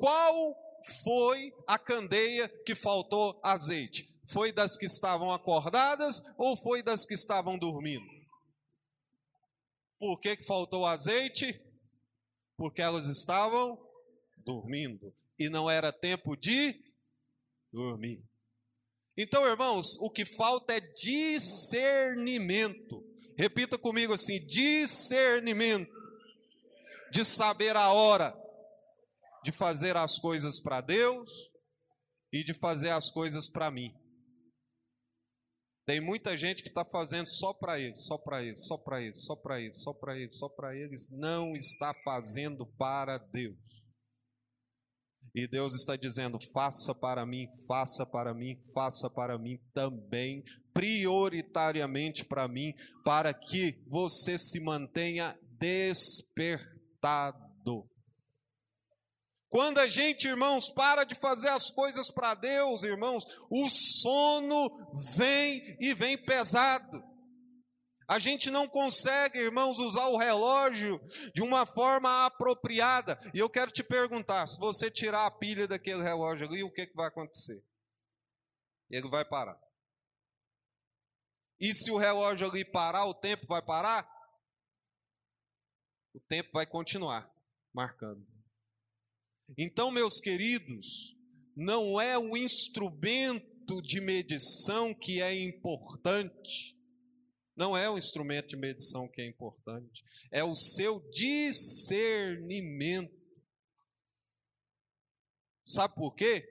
Qual 0.02 0.58
foi 1.04 1.54
a 1.64 1.78
candeia 1.78 2.48
que 2.66 2.74
faltou 2.74 3.38
azeite? 3.40 4.12
Foi 4.26 4.50
das 4.50 4.76
que 4.76 4.86
estavam 4.86 5.30
acordadas 5.30 6.20
ou 6.36 6.56
foi 6.56 6.82
das 6.82 7.06
que 7.06 7.14
estavam 7.14 7.56
dormindo? 7.56 8.04
Por 10.00 10.18
que, 10.18 10.38
que 10.38 10.42
faltou 10.42 10.84
azeite? 10.84 11.62
Porque 12.56 12.82
elas 12.82 13.06
estavam 13.06 13.80
dormindo 14.38 15.14
e 15.38 15.48
não 15.48 15.70
era 15.70 15.92
tempo 15.92 16.36
de 16.36 16.82
dormir. 17.72 18.20
Então, 19.16 19.46
irmãos, 19.46 19.96
o 20.00 20.10
que 20.10 20.24
falta 20.24 20.74
é 20.74 20.80
discernimento. 20.80 23.06
Repita 23.36 23.78
comigo 23.78 24.14
assim: 24.14 24.44
discernimento 24.44 25.94
de 27.12 27.24
saber 27.24 27.76
a 27.76 27.92
hora, 27.92 28.41
de 29.42 29.52
fazer 29.52 29.96
as 29.96 30.18
coisas 30.18 30.60
para 30.60 30.80
Deus 30.80 31.30
e 32.32 32.44
de 32.44 32.54
fazer 32.54 32.90
as 32.90 33.10
coisas 33.10 33.50
para 33.50 33.70
mim. 33.70 33.92
Tem 35.84 36.00
muita 36.00 36.36
gente 36.36 36.62
que 36.62 36.68
está 36.68 36.84
fazendo 36.84 37.26
só 37.28 37.52
para 37.52 37.78
ele, 37.80 37.96
só 37.96 38.16
para 38.16 38.42
ele, 38.42 38.56
só 38.56 38.76
para 38.76 39.02
ele, 39.02 39.14
só 39.16 39.34
para 39.34 39.60
ele, 39.60 39.74
só 39.74 39.92
para 39.92 40.16
ele, 40.16 40.32
só 40.32 40.48
para 40.48 40.76
eles, 40.76 41.10
não 41.10 41.56
está 41.56 41.92
fazendo 42.04 42.64
para 42.78 43.18
Deus. 43.18 43.58
E 45.34 45.48
Deus 45.48 45.74
está 45.74 45.96
dizendo: 45.96 46.38
faça 46.52 46.94
para 46.94 47.24
mim, 47.26 47.48
faça 47.66 48.06
para 48.06 48.32
mim, 48.34 48.60
faça 48.72 49.10
para 49.10 49.38
mim 49.38 49.58
também, 49.74 50.44
prioritariamente 50.72 52.24
para 52.24 52.46
mim, 52.46 52.74
para 53.04 53.32
que 53.34 53.82
você 53.88 54.38
se 54.38 54.60
mantenha 54.60 55.36
despertado. 55.58 57.51
Quando 59.52 59.80
a 59.80 59.86
gente, 59.86 60.26
irmãos, 60.26 60.70
para 60.70 61.04
de 61.04 61.14
fazer 61.14 61.50
as 61.50 61.70
coisas 61.70 62.10
para 62.10 62.34
Deus, 62.34 62.84
irmãos, 62.84 63.22
o 63.50 63.68
sono 63.68 64.70
vem 65.14 65.76
e 65.78 65.92
vem 65.92 66.16
pesado. 66.16 67.04
A 68.08 68.18
gente 68.18 68.50
não 68.50 68.66
consegue, 68.66 69.38
irmãos, 69.38 69.78
usar 69.78 70.06
o 70.08 70.16
relógio 70.16 70.98
de 71.34 71.42
uma 71.42 71.66
forma 71.66 72.24
apropriada. 72.24 73.20
E 73.34 73.40
eu 73.40 73.50
quero 73.50 73.70
te 73.70 73.84
perguntar: 73.84 74.46
se 74.46 74.58
você 74.58 74.90
tirar 74.90 75.26
a 75.26 75.30
pilha 75.30 75.68
daquele 75.68 76.02
relógio 76.02 76.46
ali, 76.46 76.64
o 76.64 76.72
que, 76.72 76.86
que 76.86 76.96
vai 76.96 77.08
acontecer? 77.08 77.62
Ele 78.88 79.10
vai 79.10 79.22
parar. 79.22 79.60
E 81.60 81.74
se 81.74 81.90
o 81.90 81.98
relógio 81.98 82.48
ali 82.48 82.64
parar, 82.64 83.04
o 83.04 83.12
tempo 83.12 83.46
vai 83.46 83.60
parar? 83.60 84.10
O 86.14 86.20
tempo 86.20 86.48
vai 86.54 86.64
continuar 86.64 87.30
marcando. 87.74 88.31
Então, 89.56 89.90
meus 89.90 90.20
queridos, 90.20 91.16
não 91.56 91.98
é 92.00 92.16
o 92.18 92.36
instrumento 92.36 93.80
de 93.82 94.00
medição 94.00 94.94
que 94.94 95.20
é 95.20 95.34
importante, 95.34 96.76
não 97.54 97.76
é 97.76 97.90
o 97.90 97.98
instrumento 97.98 98.48
de 98.48 98.56
medição 98.56 99.06
que 99.08 99.20
é 99.20 99.26
importante, 99.26 100.02
é 100.30 100.42
o 100.42 100.54
seu 100.54 101.00
discernimento. 101.10 103.20
Sabe 105.66 105.94
por 105.94 106.14
quê? 106.14 106.48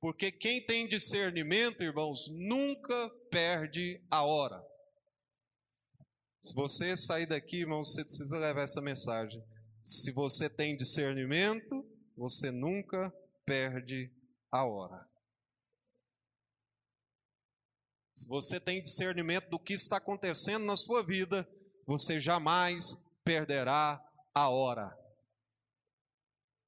Porque 0.00 0.32
quem 0.32 0.64
tem 0.64 0.88
discernimento, 0.88 1.82
irmãos, 1.82 2.28
nunca 2.28 3.10
perde 3.30 4.02
a 4.10 4.24
hora. 4.24 4.66
Se 6.40 6.54
você 6.54 6.96
sair 6.96 7.26
daqui, 7.26 7.58
irmãos, 7.58 7.92
você 7.92 8.02
precisa 8.04 8.38
levar 8.38 8.62
essa 8.62 8.80
mensagem. 8.80 9.44
Se 9.82 10.10
você 10.12 10.48
tem 10.48 10.76
discernimento, 10.76 11.84
você 12.18 12.50
nunca 12.50 13.14
perde 13.46 14.10
a 14.50 14.64
hora. 14.64 15.08
Se 18.16 18.28
você 18.28 18.58
tem 18.58 18.82
discernimento 18.82 19.48
do 19.48 19.58
que 19.58 19.72
está 19.72 19.98
acontecendo 19.98 20.64
na 20.64 20.76
sua 20.76 21.04
vida, 21.04 21.48
você 21.86 22.20
jamais 22.20 22.84
perderá 23.22 24.04
a 24.34 24.50
hora. 24.50 24.98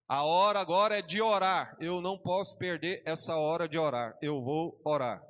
A 0.07 0.25
hora 0.25 0.61
agora 0.61 0.98
é 0.98 1.03
de 1.03 1.20
orar. 1.20 1.77
Eu 1.81 2.01
não 2.01 2.16
posso 2.16 2.57
perder 2.57 3.03
essa 3.05 3.37
hora 3.37 3.68
de 3.68 3.77
orar. 3.77 4.16
Eu 4.22 4.40
vou 4.40 4.81
orar. 4.85 5.20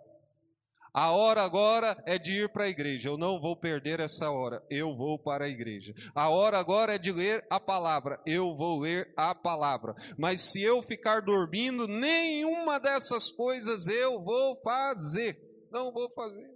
A 0.92 1.12
hora 1.12 1.42
agora 1.42 2.03
é 2.05 2.18
de 2.18 2.33
ir 2.33 2.48
para 2.48 2.64
a 2.64 2.68
igreja. 2.68 3.09
Eu 3.09 3.16
não 3.16 3.40
vou 3.40 3.57
perder 3.57 4.00
essa 4.00 4.31
hora. 4.31 4.64
Eu 4.68 4.96
vou 4.96 5.18
para 5.18 5.44
a 5.44 5.48
igreja. 5.48 5.94
A 6.14 6.29
hora 6.31 6.59
agora 6.59 6.94
é 6.94 6.98
de 6.98 7.12
ler 7.12 7.46
a 7.48 7.61
palavra. 7.61 8.20
Eu 8.26 8.57
vou 8.57 8.81
ler 8.81 9.12
a 9.16 9.35
palavra. 9.35 9.94
Mas 10.18 10.42
se 10.42 10.61
eu 10.61 10.83
ficar 10.83 11.20
dormindo, 11.20 11.87
nenhuma 11.87 12.79
dessas 12.79 13.31
coisas 13.31 13.87
eu 13.87 14.22
vou 14.22 14.61
fazer. 14.62 15.38
Não 15.70 15.92
vou 15.92 16.11
fazer. 16.11 16.50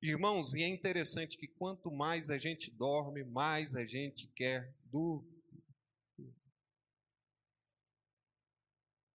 Irmãos, 0.00 0.54
e 0.54 0.62
é 0.62 0.68
interessante 0.68 1.36
que 1.36 1.48
quanto 1.48 1.90
mais 1.90 2.30
a 2.30 2.38
gente 2.38 2.70
dorme, 2.70 3.24
mais 3.24 3.74
a 3.74 3.84
gente 3.84 4.28
quer 4.28 4.72
dormir. 4.84 5.38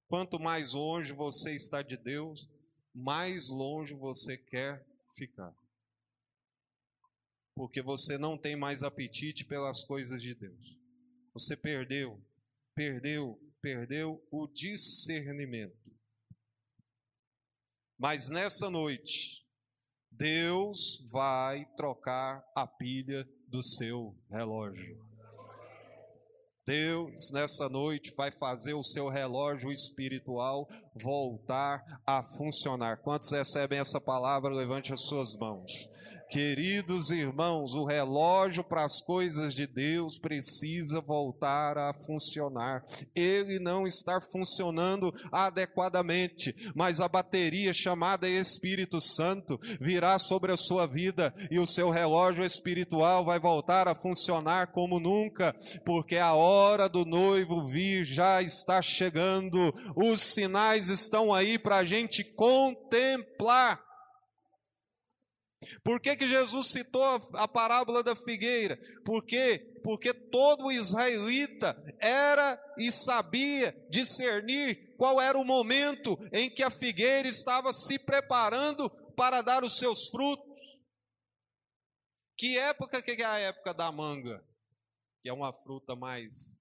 Quanto 0.08 0.38
mais 0.38 0.74
longe 0.74 1.14
você 1.14 1.56
está 1.56 1.82
de 1.82 1.96
Deus, 1.96 2.50
mais 2.94 3.50
longe 3.50 3.94
você 3.94 4.38
quer 4.38 4.86
ficar. 5.16 5.56
Porque 7.56 7.82
você 7.82 8.18
não 8.18 8.38
tem 8.38 8.56
mais 8.56 8.84
apetite 8.84 9.46
pelas 9.46 9.84
coisas 9.84 10.22
de 10.22 10.34
Deus. 10.34 10.78
Você 11.34 11.56
perdeu, 11.56 12.20
perdeu, 12.74 13.40
perdeu 13.62 14.26
o 14.32 14.48
discernimento. 14.48 15.92
Mas 17.98 18.30
nessa 18.30 18.70
noite, 18.70 19.46
Deus 20.10 21.08
vai 21.12 21.66
trocar 21.78 22.44
a 22.56 22.66
pilha 22.66 23.28
do 23.48 23.62
seu 23.62 24.16
relógio. 24.30 25.11
Deus, 26.66 27.32
nessa 27.32 27.68
noite, 27.68 28.14
vai 28.16 28.32
fazer 28.32 28.74
o 28.74 28.84
seu 28.84 29.10
relógio 29.10 29.72
espiritual 29.72 30.70
voltar 30.96 31.84
a 32.06 32.24
funcionar. 32.24 32.98
Quantos 32.98 33.32
recebem 33.32 33.80
essa 33.80 34.00
palavra? 34.00 34.54
Levante 34.54 34.94
as 34.94 35.02
suas 35.02 35.38
mãos. 35.38 35.91
Queridos 36.32 37.12
irmãos, 37.12 37.76
o 37.76 37.84
relógio 37.84 38.64
para 38.64 38.86
as 38.86 39.02
coisas 39.02 39.54
de 39.54 39.68
Deus 39.68 40.18
precisa 40.18 41.02
voltar 41.02 41.78
a 41.78 41.94
funcionar. 41.94 42.86
Ele 43.14 43.60
não 43.60 43.86
está 43.86 44.22
funcionando 44.22 45.14
adequadamente, 45.30 46.56
mas 46.74 47.02
a 47.02 47.10
bateria 47.10 47.74
chamada 47.74 48.30
Espírito 48.30 49.02
Santo 49.02 49.60
virá 49.82 50.18
sobre 50.18 50.54
a 50.54 50.58
sua 50.58 50.88
vida 50.88 51.36
e 51.52 51.60
o 51.60 51.68
seu 51.68 51.90
relógio 51.90 52.46
espiritual 52.46 53.26
vai 53.26 53.38
voltar 53.38 53.90
a 53.90 53.94
funcionar 53.94 54.68
como 54.68 55.02
nunca, 55.02 55.54
porque 55.86 56.16
a 56.16 56.34
hora 56.34 56.88
do 56.88 57.04
noivo 57.04 57.68
vir 57.68 58.06
já 58.06 58.42
está 58.42 58.82
chegando. 58.82 59.74
Os 59.98 60.22
sinais 60.22 60.88
estão 60.88 61.34
aí 61.34 61.60
para 61.60 61.80
a 61.80 61.84
gente 61.84 62.24
contemplar. 62.24 63.91
Por 65.84 66.00
que, 66.00 66.16
que 66.16 66.28
Jesus 66.28 66.68
citou 66.68 67.04
a, 67.04 67.44
a 67.44 67.48
parábola 67.48 68.04
da 68.04 68.16
figueira? 68.16 68.78
Por 69.06 69.24
quê? 69.24 69.80
Porque 69.84 70.14
todo 70.14 70.72
israelita 70.72 71.76
era 72.00 72.60
e 72.78 72.92
sabia 72.92 73.72
discernir 73.90 74.96
qual 74.98 75.22
era 75.22 75.38
o 75.38 75.46
momento 75.46 76.18
em 76.32 76.50
que 76.50 76.64
a 76.64 76.72
figueira 76.72 77.28
estava 77.28 77.72
se 77.74 78.00
preparando 78.00 78.90
para 79.16 79.42
dar 79.42 79.64
os 79.64 79.78
seus 79.78 80.08
frutos. 80.08 80.50
Que 82.38 82.58
época 82.58 83.02
que 83.02 83.12
é 83.12 83.26
a 83.26 83.38
época 83.38 83.74
da 83.74 83.92
manga? 83.92 84.44
Que 85.22 85.30
é 85.30 85.34
uma 85.34 85.54
fruta 85.54 85.96
mais 85.96 86.58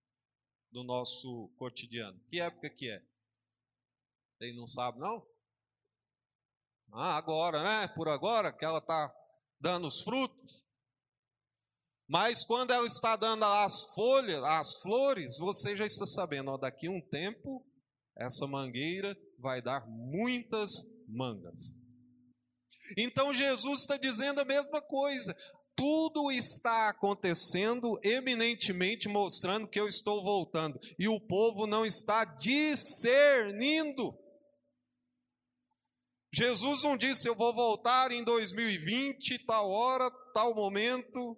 do 0.70 0.84
nosso 0.84 1.48
cotidiano. 1.56 2.20
Que 2.28 2.40
época 2.40 2.68
que 2.68 2.90
é? 2.90 3.02
Quem 4.38 4.54
não 4.54 4.66
sabe, 4.66 4.98
não? 4.98 5.29
Ah, 6.92 7.16
agora, 7.16 7.62
né? 7.62 7.88
Por 7.88 8.09
agora, 8.09 8.53
que 8.53 8.64
ela 8.64 8.79
está 8.79 9.12
dando 9.61 9.87
os 9.87 10.03
frutos. 10.03 10.40
Mas 12.09 12.44
quando 12.44 12.72
ela 12.72 12.87
está 12.87 13.14
dando 13.14 13.44
as 13.44 13.94
folhas, 13.94 14.42
as 14.42 14.81
flores, 14.83 15.38
você 15.38 15.76
já 15.76 15.87
está 15.87 16.07
sabendo, 16.07 16.50
ó, 16.50 16.57
daqui 16.57 16.88
um 16.88 17.00
tempo, 17.00 17.64
essa 18.16 18.46
mangueira 18.48 19.16
vai 19.38 19.62
dar 19.62 19.87
muitas 19.87 20.72
mangas. 21.09 21.79
Então 22.98 23.33
Jesus 23.33 23.83
está 23.83 23.96
dizendo 23.96 24.40
a 24.40 24.44
mesma 24.44 24.83
coisa. 24.83 25.37
Tudo 25.76 26.31
está 26.33 26.88
acontecendo 26.88 27.98
eminentemente 28.03 29.09
mostrando 29.09 29.68
que 29.68 29.79
eu 29.79 29.87
estou 29.87 30.22
voltando. 30.22 30.79
E 30.98 31.09
o 31.09 31.20
povo 31.20 31.66
não 31.66 31.87
está 31.87 32.24
discernindo. 32.24 34.18
Jesus 36.32 36.84
não 36.84 36.96
disse, 36.96 37.28
eu 37.28 37.34
vou 37.34 37.52
voltar 37.52 38.12
em 38.12 38.22
2020, 38.22 39.44
tal 39.46 39.70
hora, 39.70 40.08
tal 40.32 40.54
momento, 40.54 41.36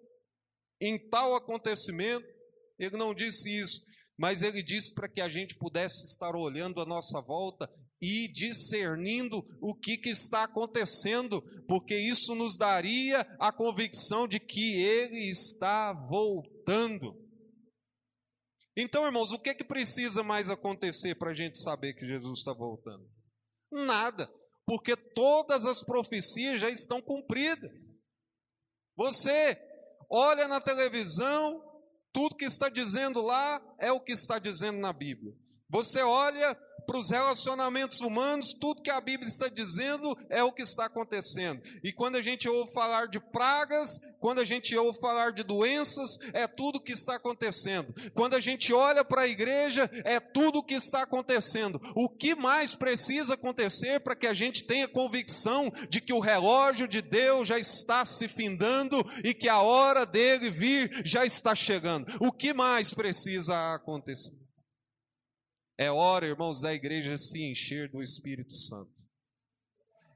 em 0.80 0.98
tal 1.08 1.34
acontecimento. 1.34 2.26
Ele 2.78 2.98
não 2.98 3.14
disse 3.14 3.48
isso, 3.48 3.80
mas 4.18 4.42
ele 4.42 4.62
disse 4.62 4.92
para 4.92 5.08
que 5.08 5.20
a 5.20 5.30
gente 5.30 5.56
pudesse 5.56 6.04
estar 6.04 6.36
olhando 6.36 6.80
a 6.80 6.84
nossa 6.84 7.22
volta 7.22 7.70
e 8.02 8.28
discernindo 8.28 9.42
o 9.62 9.74
que, 9.74 9.96
que 9.96 10.10
está 10.10 10.42
acontecendo, 10.42 11.40
porque 11.66 11.96
isso 11.96 12.34
nos 12.34 12.58
daria 12.58 13.20
a 13.38 13.50
convicção 13.50 14.28
de 14.28 14.38
que 14.38 14.74
ele 14.74 15.30
está 15.30 15.92
voltando. 15.92 17.16
Então, 18.76 19.06
irmãos, 19.06 19.32
o 19.32 19.38
que, 19.38 19.54
que 19.54 19.64
precisa 19.64 20.22
mais 20.22 20.50
acontecer 20.50 21.14
para 21.14 21.30
a 21.30 21.34
gente 21.34 21.58
saber 21.58 21.94
que 21.94 22.06
Jesus 22.06 22.40
está 22.40 22.52
voltando? 22.52 23.08
Nada 23.70 24.28
porque 24.66 24.96
todas 24.96 25.64
as 25.64 25.82
profecias 25.82 26.60
já 26.60 26.70
estão 26.70 27.00
cumpridas. 27.00 27.92
Você 28.96 29.58
olha 30.10 30.46
na 30.46 30.60
televisão 30.60 31.62
Tudo 32.12 32.36
que 32.36 32.44
está 32.44 32.68
dizendo 32.68 33.22
lá 33.22 33.60
é 33.78 33.90
o 33.90 34.00
que 34.00 34.12
está 34.12 34.38
dizendo 34.38 34.78
na 34.78 34.92
Bíblia. 34.92 35.34
Você 35.68 36.02
olha 36.02 36.54
para 36.86 36.98
os 36.98 37.10
relacionamentos 37.10 38.00
humanos, 38.00 38.52
tudo 38.52 38.82
que 38.82 38.90
a 38.90 39.00
Bíblia 39.00 39.28
está 39.28 39.48
dizendo 39.48 40.16
é 40.28 40.42
o 40.42 40.52
que 40.52 40.62
está 40.62 40.86
acontecendo. 40.86 41.62
E 41.82 41.92
quando 41.92 42.16
a 42.16 42.22
gente 42.22 42.48
ouve 42.48 42.72
falar 42.72 43.06
de 43.06 43.20
pragas, 43.20 44.00
quando 44.22 44.40
a 44.40 44.44
gente 44.44 44.76
ouve 44.76 45.00
falar 45.00 45.32
de 45.32 45.42
doenças, 45.42 46.16
é 46.32 46.46
tudo 46.46 46.76
o 46.76 46.80
que 46.80 46.92
está 46.92 47.16
acontecendo. 47.16 47.92
Quando 48.14 48.34
a 48.34 48.40
gente 48.40 48.72
olha 48.72 49.04
para 49.04 49.22
a 49.22 49.28
igreja, 49.28 49.90
é 50.04 50.20
tudo 50.20 50.60
o 50.60 50.62
que 50.62 50.74
está 50.74 51.02
acontecendo. 51.02 51.80
O 51.96 52.08
que 52.08 52.34
mais 52.34 52.72
precisa 52.72 53.34
acontecer 53.34 54.00
para 54.00 54.14
que 54.14 54.28
a 54.28 54.32
gente 54.32 54.62
tenha 54.62 54.86
convicção 54.86 55.72
de 55.88 56.00
que 56.00 56.12
o 56.12 56.20
relógio 56.20 56.86
de 56.86 57.02
Deus 57.02 57.48
já 57.48 57.58
está 57.58 58.04
se 58.04 58.28
findando 58.28 59.04
e 59.24 59.34
que 59.34 59.48
a 59.48 59.60
hora 59.60 60.06
dele 60.06 60.50
vir 60.50 61.02
já 61.04 61.26
está 61.26 61.52
chegando? 61.54 62.06
O 62.20 62.30
que 62.30 62.54
mais 62.54 62.94
precisa 62.94 63.74
acontecer? 63.74 64.41
É 65.78 65.90
hora, 65.90 66.26
irmãos, 66.26 66.60
da 66.60 66.72
igreja 66.74 67.16
se 67.16 67.42
encher 67.42 67.90
do 67.90 68.02
Espírito 68.02 68.54
Santo. 68.54 68.92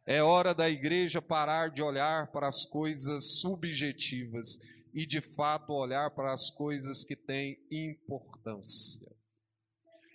É 0.06 0.22
hora 0.22 0.54
da 0.54 0.70
igreja 0.70 1.20
parar 1.20 1.68
de 1.70 1.82
olhar 1.82 2.30
para 2.30 2.48
as 2.48 2.64
coisas 2.64 3.40
subjetivas 3.40 4.60
e 4.94 5.04
de 5.04 5.20
fato 5.20 5.72
olhar 5.72 6.10
para 6.10 6.32
as 6.32 6.50
coisas 6.50 7.02
que 7.02 7.16
têm 7.16 7.58
importância. 7.70 9.06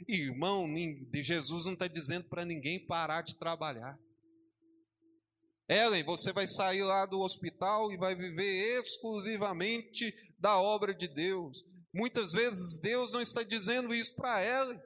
Irmão, 0.08 0.66
Jesus 1.14 1.66
não 1.66 1.74
está 1.74 1.88
dizendo 1.88 2.30
para 2.30 2.46
ninguém 2.46 2.86
parar 2.86 3.22
de 3.22 3.36
trabalhar. 3.36 4.00
Ellen, 5.68 6.04
você 6.04 6.34
vai 6.34 6.48
sair 6.48 6.84
lá 6.84 7.06
do 7.06 7.20
hospital 7.20 7.92
e 7.92 7.98
vai 7.98 8.16
viver 8.16 8.82
exclusivamente 8.82 10.14
da 10.40 10.60
obra 10.60 10.94
de 10.94 11.08
Deus. 11.08 11.64
Muitas 11.94 12.32
vezes 12.32 12.80
Deus 12.80 13.14
não 13.14 13.22
está 13.22 13.44
dizendo 13.44 13.94
isso 13.94 14.16
para 14.16 14.44
Ellen. 14.44 14.82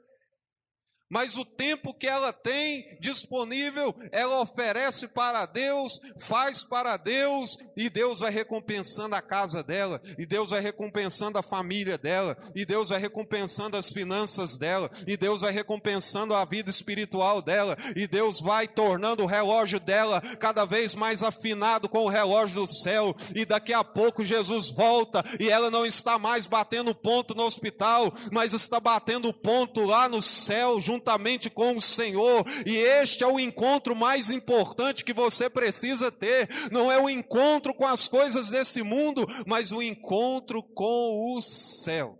Mas 1.08 1.36
o 1.36 1.44
tempo 1.44 1.94
que 1.94 2.06
ela 2.06 2.32
tem 2.32 2.98
disponível, 3.00 3.94
ela 4.10 4.40
oferece 4.40 5.06
para 5.06 5.46
Deus, 5.46 6.00
faz 6.18 6.64
para 6.64 6.96
Deus, 6.96 7.56
e 7.76 7.88
Deus 7.88 8.20
vai 8.20 8.30
recompensando 8.30 9.14
a 9.14 9.22
casa 9.22 9.62
dela, 9.62 10.02
e 10.18 10.26
Deus 10.26 10.50
vai 10.50 10.60
recompensando 10.60 11.38
a 11.38 11.42
família 11.42 11.96
dela, 11.96 12.36
e 12.56 12.64
Deus 12.64 12.88
vai 12.88 12.98
recompensando 12.98 13.76
as 13.76 13.92
finanças 13.92 14.56
dela, 14.56 14.90
e 15.06 15.16
Deus 15.16 15.42
vai 15.42 15.52
recompensando 15.52 16.34
a 16.34 16.44
vida 16.44 16.70
espiritual 16.70 17.40
dela, 17.40 17.76
e 17.94 18.08
Deus 18.08 18.40
vai 18.40 18.66
tornando 18.66 19.22
o 19.22 19.26
relógio 19.26 19.78
dela 19.78 20.20
cada 20.20 20.64
vez 20.64 20.94
mais 20.94 21.22
afinado 21.22 21.88
com 21.88 22.04
o 22.04 22.08
relógio 22.08 22.62
do 22.62 22.66
céu, 22.66 23.14
e 23.32 23.44
daqui 23.44 23.72
a 23.72 23.84
pouco 23.84 24.24
Jesus 24.24 24.70
volta, 24.70 25.24
e 25.38 25.48
ela 25.48 25.70
não 25.70 25.86
está 25.86 26.18
mais 26.18 26.46
batendo 26.46 26.92
ponto 26.96 27.32
no 27.32 27.44
hospital, 27.44 28.12
mas 28.32 28.52
está 28.52 28.80
batendo 28.80 29.32
ponto 29.32 29.84
lá 29.84 30.08
no 30.08 30.20
céu, 30.20 30.80
junto 30.80 30.95
juntamente 30.96 31.50
com 31.50 31.76
o 31.76 31.82
Senhor, 31.82 32.44
e 32.64 32.76
este 32.76 33.22
é 33.22 33.26
o 33.26 33.38
encontro 33.38 33.94
mais 33.94 34.30
importante 34.30 35.04
que 35.04 35.12
você 35.12 35.50
precisa 35.50 36.10
ter. 36.10 36.48
Não 36.72 36.90
é 36.90 37.00
o 37.00 37.08
encontro 37.08 37.74
com 37.74 37.86
as 37.86 38.08
coisas 38.08 38.48
desse 38.50 38.82
mundo, 38.82 39.26
mas 39.46 39.72
o 39.72 39.82
encontro 39.82 40.62
com 40.62 41.36
o 41.36 41.42
céu. 41.42 42.18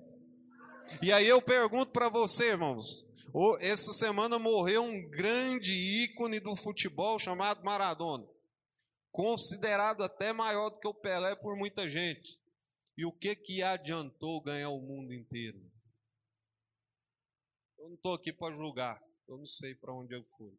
E 1.03 1.13
aí 1.13 1.27
eu 1.27 1.41
pergunto 1.43 1.91
para 1.91 2.09
você, 2.09 2.51
irmãos, 2.51 3.07
essa 3.61 3.93
semana 3.93 4.39
morreu 4.39 4.83
um 4.83 5.09
grande 5.11 5.73
ícone 5.73 6.39
do 6.39 6.55
futebol 6.55 7.19
chamado 7.19 7.65
Maradona, 7.65 8.25
considerado 9.11 10.03
até 10.03 10.33
maior 10.33 10.71
do 10.71 10.79
que 10.79 10.89
o 10.89 10.95
Pelé 10.95 11.35
por 11.35 11.57
muita 11.57 11.89
gente. 11.89 12.39
E 12.97 13.05
o 13.05 13.13
que 13.13 13.35
que 13.37 13.63
adiantou 13.63 14.41
ganhar 14.41 14.71
o 14.71 14.81
mundo 14.81 15.13
inteiro? 15.13 15.59
Eu 17.87 17.91
não 17.91 17.97
estou 17.97 18.15
aqui 18.15 18.33
para 18.33 18.53
julgar. 18.53 19.01
Eu 19.29 19.39
não 19.39 19.47
sei 19.47 19.73
para 19.73 19.95
onde 19.95 20.13
eu 20.13 20.25
fui. 20.37 20.53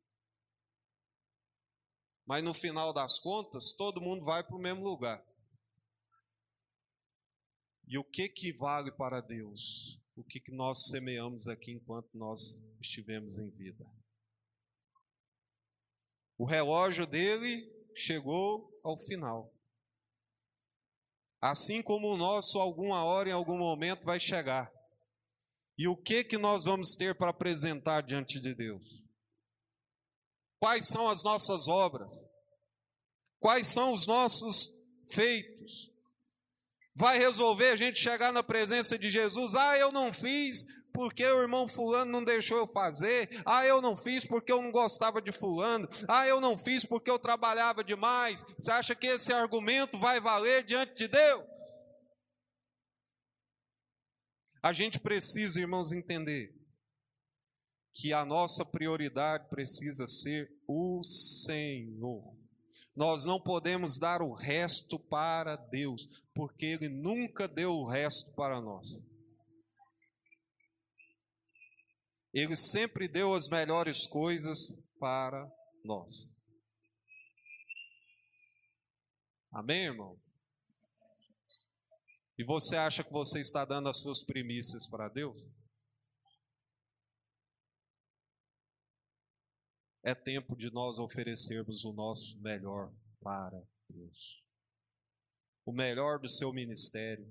Mas 2.26 2.42
no 2.42 2.54
final 2.54 2.94
das 2.94 3.20
contas, 3.20 3.74
todo 3.74 4.00
mundo 4.00 4.24
vai 4.24 4.46
para 4.46 4.56
o 4.56 4.60
mesmo 4.60 4.82
lugar. 4.82 5.22
E 7.86 7.98
o 7.98 8.04
que 8.06 8.30
que 8.30 8.54
vale 8.54 8.94
para 8.94 9.20
Deus? 9.20 10.00
O 10.16 10.24
que, 10.24 10.40
que 10.40 10.54
nós 10.54 10.88
semeamos 10.88 11.50
aqui 11.50 11.74
enquanto 11.74 12.10
nós 12.14 12.64
estivemos 12.80 13.38
em 13.38 13.50
vida? 13.50 13.86
O 16.38 16.46
relógio 16.46 17.06
dele 17.06 17.70
chegou 17.94 18.72
ao 18.82 18.98
final. 18.98 19.54
Assim 21.42 21.84
como 21.84 22.08
o 22.08 22.18
nosso, 22.18 22.58
alguma 22.58 23.04
hora, 23.04 23.30
em 23.30 23.34
algum 23.34 23.58
momento, 23.58 24.06
vai 24.06 24.18
chegar. 24.18 24.77
E 25.78 25.88
o 25.88 25.96
que 25.96 26.24
que 26.24 26.38
nós 26.38 26.64
vamos 26.64 26.96
ter 26.96 27.16
para 27.16 27.30
apresentar 27.30 28.02
diante 28.02 28.40
de 28.40 28.56
Deus? 28.56 28.82
Quais 30.60 30.88
são 30.88 31.08
as 31.08 31.24
nossas 31.24 31.68
obras? 31.68 32.12
Quais 33.40 33.68
são 33.68 33.94
os 33.94 34.08
nossos 34.08 34.74
feitos? 35.10 35.92
Vai 36.96 37.20
resolver 37.20 37.70
a 37.70 37.76
gente 37.76 38.00
chegar 38.00 38.34
na 38.34 38.42
presença 38.42 38.98
de 38.98 39.12
Jesus? 39.12 39.54
Ah, 39.54 39.78
eu 39.78 39.92
não 39.92 40.12
fiz 40.12 40.66
porque 40.92 41.24
o 41.24 41.42
irmão 41.44 41.68
fulano 41.68 42.12
não 42.12 42.24
deixou 42.24 42.58
eu 42.58 42.68
fazer. 42.68 43.30
Ah, 43.46 43.64
eu 43.68 43.80
não 43.80 43.96
fiz 43.96 44.26
porque 44.26 44.52
eu 44.52 44.64
não 44.64 44.72
gostava 44.72 45.22
de 45.22 45.32
fulano. 45.32 45.88
Ah, 46.08 46.26
eu 46.26 46.42
não 46.42 46.58
fiz 46.58 46.84
porque 46.84 47.12
eu 47.12 47.20
trabalhava 47.20 47.84
demais. 47.84 48.44
Você 48.58 48.72
acha 48.72 48.96
que 48.96 49.06
esse 49.06 49.32
argumento 49.32 49.96
vai 50.00 50.20
valer 50.20 50.64
diante 50.64 50.96
de 50.96 51.08
Deus? 51.08 51.57
A 54.68 54.74
gente 54.74 55.00
precisa, 55.00 55.62
irmãos, 55.62 55.94
entender 55.94 56.54
que 57.94 58.12
a 58.12 58.26
nossa 58.26 58.66
prioridade 58.66 59.48
precisa 59.48 60.06
ser 60.06 60.52
o 60.68 61.02
Senhor. 61.06 62.36
Nós 62.94 63.26
não 63.26 63.40
podemos 63.40 63.98
dar 63.98 64.22
o 64.22 64.34
resto 64.34 65.00
para 65.00 65.56
Deus, 65.56 66.06
porque 66.36 66.66
Ele 66.66 66.90
nunca 66.90 67.48
deu 67.48 67.76
o 67.76 67.88
resto 67.88 68.34
para 68.34 68.60
nós. 68.60 68.90
Ele 72.34 72.58
sempre 72.58 73.08
deu 73.08 73.34
as 73.34 73.48
melhores 73.48 74.06
coisas 74.06 74.84
para 75.00 75.50
nós. 75.82 76.36
Amém, 79.50 79.86
irmão? 79.86 80.20
E 82.38 82.44
você 82.44 82.76
acha 82.76 83.04
que 83.04 83.12
você 83.12 83.40
está 83.40 83.66
dando 83.66 83.90
as 83.90 84.00
suas 84.00 84.24
primícias 84.24 84.88
para 84.88 85.10
Deus? 85.10 85.42
É 90.04 90.14
tempo 90.14 90.56
de 90.56 90.72
nós 90.72 91.00
oferecermos 91.00 91.84
o 91.84 91.92
nosso 91.92 92.40
melhor 92.40 92.94
para 93.22 93.60
Deus. 93.90 94.44
O 95.66 95.74
melhor 95.74 96.20
do 96.20 96.30
seu 96.30 96.54
ministério, 96.54 97.28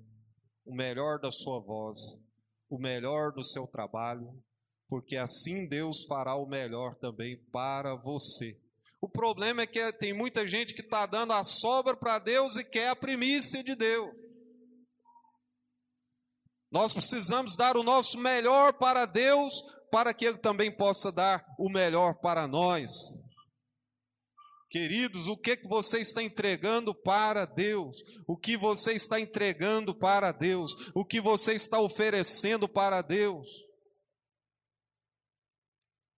o 0.65 0.75
melhor 0.75 1.19
da 1.19 1.31
sua 1.31 1.59
voz, 1.59 1.97
o 2.69 2.77
melhor 2.77 3.31
do 3.31 3.43
seu 3.43 3.65
trabalho, 3.65 4.43
porque 4.89 5.15
assim 5.15 5.67
Deus 5.67 6.05
fará 6.05 6.35
o 6.35 6.45
melhor 6.45 6.95
também 6.95 7.41
para 7.49 7.95
você. 7.95 8.59
O 8.99 9.07
problema 9.07 9.61
é 9.61 9.67
que 9.67 9.91
tem 9.93 10.13
muita 10.13 10.47
gente 10.47 10.73
que 10.73 10.81
está 10.81 11.05
dando 11.05 11.31
a 11.31 11.43
sobra 11.45 11.95
para 11.95 12.19
Deus 12.19 12.57
e 12.57 12.63
quer 12.63 12.89
a 12.89 12.95
primícia 12.95 13.63
de 13.63 13.73
Deus. 13.73 14.26
Nós 16.71 16.93
precisamos 16.93 17.55
dar 17.55 17.77
o 17.77 17.83
nosso 17.83 18.17
melhor 18.17 18.73
para 18.73 19.05
Deus, 19.05 19.53
para 19.91 20.13
que 20.13 20.25
Ele 20.25 20.37
também 20.37 20.75
possa 20.75 21.11
dar 21.11 21.45
o 21.57 21.69
melhor 21.69 22.15
para 22.15 22.47
nós. 22.47 22.91
Queridos, 24.69 25.27
o 25.27 25.37
que, 25.37 25.57
você 25.63 26.01
está 26.01 26.21
entregando 26.21 26.93
para 26.93 27.45
Deus? 27.45 28.03
O 28.27 28.37
que 28.37 28.57
você 28.57 28.93
está 28.93 29.17
entregando 29.19 29.95
para 29.95 30.33
Deus? 30.33 30.73
O 30.93 31.05
que 31.05 31.21
você 31.21 31.53
está 31.53 31.79
oferecendo 31.79 32.67
para 32.67 33.01
Deus? 33.01 33.47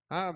Ah, 0.09 0.33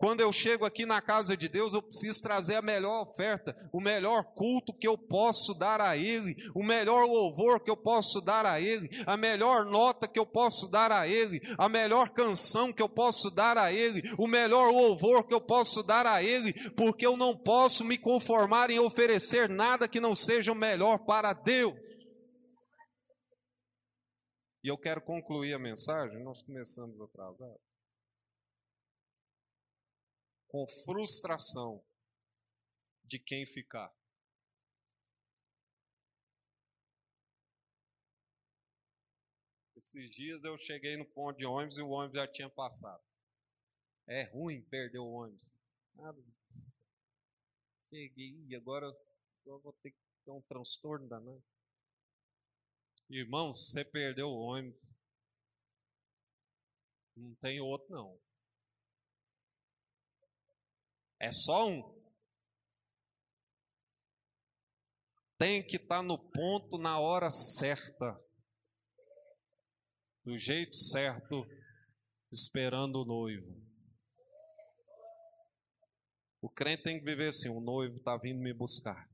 quando 0.00 0.22
eu 0.22 0.32
chego 0.32 0.64
aqui 0.64 0.86
na 0.86 1.02
casa 1.02 1.36
de 1.36 1.46
Deus, 1.46 1.74
eu 1.74 1.82
preciso 1.82 2.22
trazer 2.22 2.54
a 2.54 2.62
melhor 2.62 3.02
oferta, 3.02 3.54
o 3.70 3.82
melhor 3.82 4.24
culto 4.34 4.72
que 4.72 4.88
eu 4.88 4.96
posso 4.96 5.52
dar 5.52 5.78
a 5.78 5.94
Ele, 5.94 6.34
o 6.54 6.64
melhor 6.64 7.04
louvor 7.04 7.60
que 7.60 7.70
eu 7.70 7.76
posso 7.76 8.18
dar 8.18 8.46
a 8.46 8.58
Ele, 8.58 8.88
a 9.06 9.14
melhor 9.18 9.66
nota 9.66 10.08
que 10.08 10.18
eu 10.18 10.24
posso 10.24 10.70
dar 10.70 10.90
a 10.90 11.06
Ele, 11.06 11.42
a 11.58 11.68
melhor 11.68 12.08
canção 12.08 12.72
que 12.72 12.80
eu 12.80 12.88
posso 12.88 13.30
dar 13.30 13.58
a 13.58 13.70
Ele, 13.70 14.02
o 14.18 14.26
melhor 14.26 14.72
louvor 14.72 15.24
que 15.24 15.34
eu 15.34 15.40
posso 15.40 15.82
dar 15.82 16.06
a 16.06 16.22
Ele, 16.22 16.54
porque 16.70 17.06
eu 17.06 17.14
não 17.14 17.36
posso 17.36 17.84
me 17.84 17.98
conformar 17.98 18.70
em 18.70 18.78
oferecer 18.78 19.50
nada 19.50 19.86
que 19.86 20.00
não 20.00 20.14
seja 20.14 20.50
o 20.50 20.54
melhor 20.54 21.00
para 21.00 21.34
Deus. 21.34 21.74
E 24.64 24.68
eu 24.72 24.78
quero 24.78 25.02
concluir 25.02 25.52
a 25.52 25.58
mensagem, 25.58 26.24
nós 26.24 26.42
começamos 26.42 26.98
atrasado 27.02 27.69
com 30.50 30.66
frustração 30.66 31.80
de 33.04 33.20
quem 33.20 33.46
ficar. 33.46 33.94
Esses 39.76 40.10
dias 40.10 40.42
eu 40.42 40.58
cheguei 40.58 40.96
no 40.96 41.06
ponto 41.06 41.38
de 41.38 41.46
ônibus 41.46 41.78
e 41.78 41.82
o 41.82 41.90
ônibus 41.90 42.16
já 42.16 42.26
tinha 42.26 42.50
passado. 42.50 43.02
É 44.08 44.24
ruim 44.24 44.60
perder 44.62 44.98
o 44.98 45.08
ônibus. 45.08 45.52
Nada. 45.94 46.20
Cheguei 47.88 48.44
e 48.48 48.56
agora 48.56 48.86
eu 49.46 49.60
vou 49.60 49.72
ter 49.74 49.92
que 49.92 49.98
ter 50.24 50.32
um 50.32 50.42
transtorno 50.42 51.08
danado. 51.08 51.42
Irmão, 53.08 53.52
você 53.52 53.84
perdeu 53.84 54.28
o 54.28 54.40
ônibus, 54.40 54.80
não 57.16 57.34
tem 57.36 57.60
outro 57.60 57.88
não. 57.88 58.29
É 61.20 61.30
só 61.32 61.68
um. 61.68 62.00
Tem 65.38 65.64
que 65.64 65.76
estar 65.76 65.98
tá 65.98 66.02
no 66.02 66.18
ponto 66.18 66.78
na 66.78 66.98
hora 66.98 67.30
certa. 67.30 68.18
Do 70.24 70.38
jeito 70.38 70.76
certo, 70.76 71.46
esperando 72.32 73.02
o 73.02 73.04
noivo. 73.04 73.60
O 76.42 76.48
crente 76.48 76.84
tem 76.84 76.98
que 76.98 77.04
viver 77.04 77.28
assim: 77.28 77.50
o 77.50 77.60
noivo 77.60 77.98
está 77.98 78.16
vindo 78.16 78.40
me 78.40 78.52
buscar. 78.54 79.08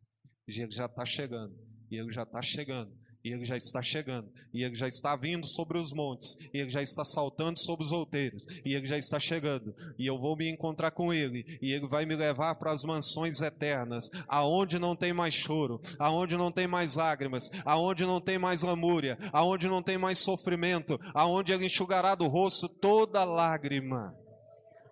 E 0.46 0.60
ele 0.60 0.70
já 0.70 0.86
está 0.86 1.04
chegando. 1.04 1.56
E 1.90 1.96
ele 1.96 2.12
já 2.12 2.22
está 2.22 2.40
chegando 2.40 3.05
e 3.26 3.32
ele 3.32 3.44
já 3.44 3.56
está 3.56 3.82
chegando, 3.82 4.30
e 4.54 4.62
ele 4.62 4.76
já 4.76 4.86
está 4.86 5.16
vindo 5.16 5.48
sobre 5.48 5.76
os 5.76 5.92
montes, 5.92 6.38
e 6.54 6.58
ele 6.58 6.70
já 6.70 6.80
está 6.80 7.02
saltando 7.02 7.58
sobre 7.58 7.84
os 7.84 7.90
outeiros, 7.90 8.46
e 8.64 8.72
ele 8.72 8.86
já 8.86 8.96
está 8.96 9.18
chegando, 9.18 9.74
e 9.98 10.06
eu 10.06 10.16
vou 10.16 10.36
me 10.36 10.48
encontrar 10.48 10.92
com 10.92 11.12
ele, 11.12 11.58
e 11.60 11.72
ele 11.72 11.88
vai 11.88 12.06
me 12.06 12.14
levar 12.14 12.54
para 12.54 12.70
as 12.70 12.84
mansões 12.84 13.40
eternas, 13.40 14.08
aonde 14.28 14.78
não 14.78 14.94
tem 14.94 15.12
mais 15.12 15.34
choro, 15.34 15.80
aonde 15.98 16.36
não 16.36 16.52
tem 16.52 16.68
mais 16.68 16.94
lágrimas, 16.94 17.50
aonde 17.64 18.06
não 18.06 18.20
tem 18.20 18.38
mais 18.38 18.62
lamúria, 18.62 19.18
aonde 19.32 19.66
não 19.66 19.82
tem 19.82 19.98
mais 19.98 20.20
sofrimento, 20.20 20.96
aonde 21.12 21.52
ele 21.52 21.66
enxugará 21.66 22.14
do 22.14 22.28
rosto 22.28 22.68
toda 22.68 23.24
lágrima. 23.24 24.14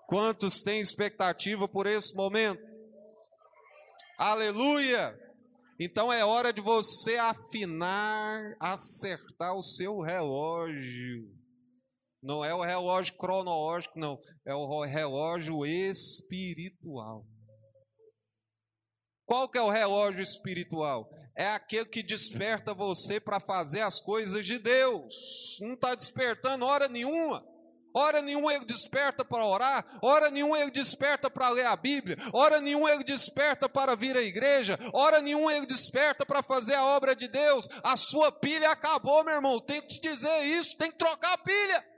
Quantos 0.08 0.60
têm 0.60 0.80
expectativa 0.80 1.68
por 1.68 1.86
esse 1.86 2.16
momento? 2.16 2.60
Aleluia! 4.18 5.16
Então 5.78 6.12
é 6.12 6.24
hora 6.24 6.52
de 6.52 6.60
você 6.60 7.16
afinar, 7.16 8.56
acertar 8.60 9.56
o 9.56 9.62
seu 9.62 10.00
relógio. 10.00 11.28
Não 12.22 12.44
é 12.44 12.54
o 12.54 12.62
relógio 12.62 13.16
cronológico, 13.16 13.98
não. 13.98 14.18
É 14.46 14.54
o 14.54 14.84
relógio 14.84 15.66
espiritual. 15.66 17.26
Qual 19.26 19.48
que 19.48 19.58
é 19.58 19.62
o 19.62 19.70
relógio 19.70 20.22
espiritual? 20.22 21.10
É 21.36 21.48
aquele 21.48 21.86
que 21.86 22.02
desperta 22.02 22.72
você 22.72 23.18
para 23.18 23.40
fazer 23.40 23.80
as 23.80 24.00
coisas 24.00 24.46
de 24.46 24.58
Deus. 24.58 25.58
Não 25.60 25.74
está 25.74 25.94
despertando 25.94 26.64
hora 26.64 26.88
nenhuma. 26.88 27.44
Hora 27.94 28.20
nenhuma 28.20 28.52
ele 28.52 28.64
desperta 28.64 29.24
para 29.24 29.44
orar, 29.44 29.84
hora 30.02 30.28
nenhuma 30.28 30.58
ele 30.58 30.72
desperta 30.72 31.30
para 31.30 31.48
ler 31.48 31.66
a 31.66 31.76
Bíblia, 31.76 32.18
hora 32.32 32.60
nenhuma 32.60 32.90
ele 32.90 33.04
desperta 33.04 33.68
para 33.68 33.94
vir 33.94 34.16
à 34.16 34.22
igreja, 34.22 34.76
hora 34.92 35.20
nenhuma 35.20 35.54
ele 35.54 35.64
desperta 35.64 36.26
para 36.26 36.42
fazer 36.42 36.74
a 36.74 36.84
obra 36.84 37.14
de 37.14 37.28
Deus. 37.28 37.68
A 37.82 37.96
sua 37.96 38.32
pilha 38.32 38.70
acabou, 38.70 39.22
meu 39.24 39.34
irmão. 39.34 39.60
Tem 39.60 39.80
que 39.80 39.86
te 39.86 40.00
dizer 40.00 40.42
isso, 40.42 40.76
tem 40.76 40.90
que 40.90 40.98
trocar 40.98 41.34
a 41.34 41.38
pilha. 41.38 41.93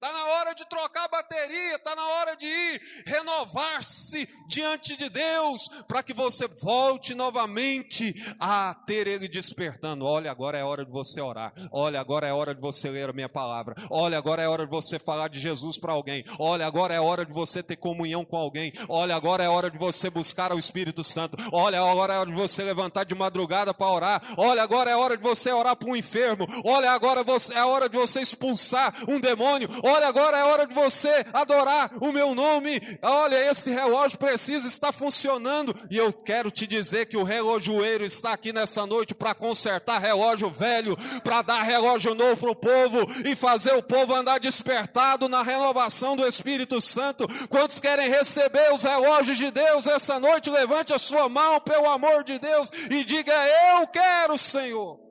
Está 0.00 0.12
na 0.12 0.26
hora 0.26 0.54
de 0.54 0.64
trocar 0.68 1.06
a 1.06 1.08
bateria, 1.08 1.74
está 1.74 1.96
na 1.96 2.06
hora 2.06 2.36
de 2.36 2.46
ir 2.46 2.80
renovar-se 3.04 4.28
diante 4.46 4.96
de 4.96 5.10
Deus, 5.10 5.66
para 5.88 6.04
que 6.04 6.14
você 6.14 6.46
volte 6.46 7.16
novamente 7.16 8.14
a 8.38 8.76
ter 8.86 9.08
Ele 9.08 9.26
despertando. 9.26 10.04
Olha, 10.04 10.30
agora 10.30 10.56
é 10.56 10.62
hora 10.62 10.84
de 10.84 10.92
você 10.92 11.20
orar. 11.20 11.52
Olha, 11.72 12.00
agora 12.00 12.28
é 12.28 12.32
hora 12.32 12.54
de 12.54 12.60
você 12.60 12.88
ler 12.88 13.10
a 13.10 13.12
minha 13.12 13.28
palavra. 13.28 13.74
Olha, 13.90 14.16
agora 14.16 14.40
é 14.40 14.48
hora 14.48 14.66
de 14.66 14.70
você 14.70 15.00
falar 15.00 15.30
de 15.30 15.40
Jesus 15.40 15.76
para 15.76 15.92
alguém. 15.92 16.24
Olha, 16.38 16.64
agora 16.64 16.94
é 16.94 17.00
hora 17.00 17.26
de 17.26 17.32
você 17.32 17.60
ter 17.60 17.76
comunhão 17.76 18.24
com 18.24 18.36
alguém. 18.36 18.72
Olha, 18.88 19.16
agora 19.16 19.42
é 19.42 19.48
hora 19.48 19.68
de 19.68 19.78
você 19.78 20.08
buscar 20.08 20.52
o 20.52 20.60
Espírito 20.60 21.02
Santo. 21.02 21.36
Olha, 21.52 21.82
agora 21.82 22.14
é 22.14 22.18
hora 22.18 22.30
de 22.30 22.36
você 22.36 22.62
levantar 22.62 23.02
de 23.02 23.16
madrugada 23.16 23.74
para 23.74 23.92
orar. 23.92 24.22
Olha, 24.36 24.62
agora 24.62 24.92
é 24.92 24.96
hora 24.96 25.16
de 25.16 25.24
você 25.24 25.50
orar 25.50 25.74
para 25.74 25.90
um 25.90 25.96
enfermo. 25.96 26.46
Olha, 26.64 26.92
agora 26.92 27.24
é 27.52 27.64
hora 27.64 27.88
de 27.88 27.98
você 27.98 28.20
expulsar 28.20 28.94
um 29.08 29.18
demônio. 29.18 29.68
Olha, 29.88 30.08
agora 30.08 30.36
é 30.36 30.44
hora 30.44 30.66
de 30.66 30.74
você 30.74 31.24
adorar 31.32 31.90
o 32.00 32.12
meu 32.12 32.34
nome. 32.34 32.80
Olha, 33.02 33.50
esse 33.50 33.70
relógio 33.70 34.18
precisa 34.18 34.68
estar 34.68 34.92
funcionando. 34.92 35.74
E 35.90 35.96
eu 35.96 36.12
quero 36.12 36.50
te 36.50 36.66
dizer 36.66 37.06
que 37.06 37.16
o 37.16 37.24
relojoeiro 37.24 38.04
está 38.04 38.32
aqui 38.32 38.52
nessa 38.52 38.86
noite 38.86 39.14
para 39.14 39.34
consertar 39.34 39.98
relógio 39.98 40.50
velho, 40.50 40.96
para 41.24 41.42
dar 41.42 41.62
relógio 41.62 42.14
novo 42.14 42.36
para 42.36 42.50
o 42.50 42.56
povo 42.56 43.06
e 43.24 43.34
fazer 43.34 43.74
o 43.74 43.82
povo 43.82 44.14
andar 44.14 44.38
despertado 44.38 45.28
na 45.28 45.42
renovação 45.42 46.16
do 46.16 46.26
Espírito 46.26 46.80
Santo. 46.80 47.26
Quantos 47.48 47.80
querem 47.80 48.10
receber 48.10 48.72
os 48.74 48.82
relógios 48.82 49.38
de 49.38 49.50
Deus 49.50 49.86
essa 49.86 50.20
noite? 50.20 50.50
Levante 50.50 50.92
a 50.92 50.98
sua 50.98 51.28
mão, 51.28 51.60
pelo 51.60 51.88
amor 51.88 52.24
de 52.24 52.38
Deus, 52.38 52.70
e 52.90 53.04
diga: 53.04 53.32
Eu 53.78 53.86
quero, 53.86 54.36
Senhor. 54.36 55.07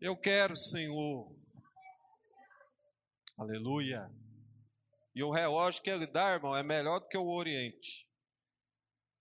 Eu 0.00 0.16
quero, 0.16 0.54
Senhor. 0.54 1.28
Aleluia. 3.36 4.08
E 5.12 5.24
o 5.24 5.32
relógio 5.32 5.82
que 5.82 5.90
ele 5.90 6.06
dá, 6.06 6.34
irmão, 6.34 6.56
é 6.56 6.62
melhor 6.62 7.00
do 7.00 7.08
que 7.08 7.18
o 7.18 7.26
Oriente. 7.26 8.06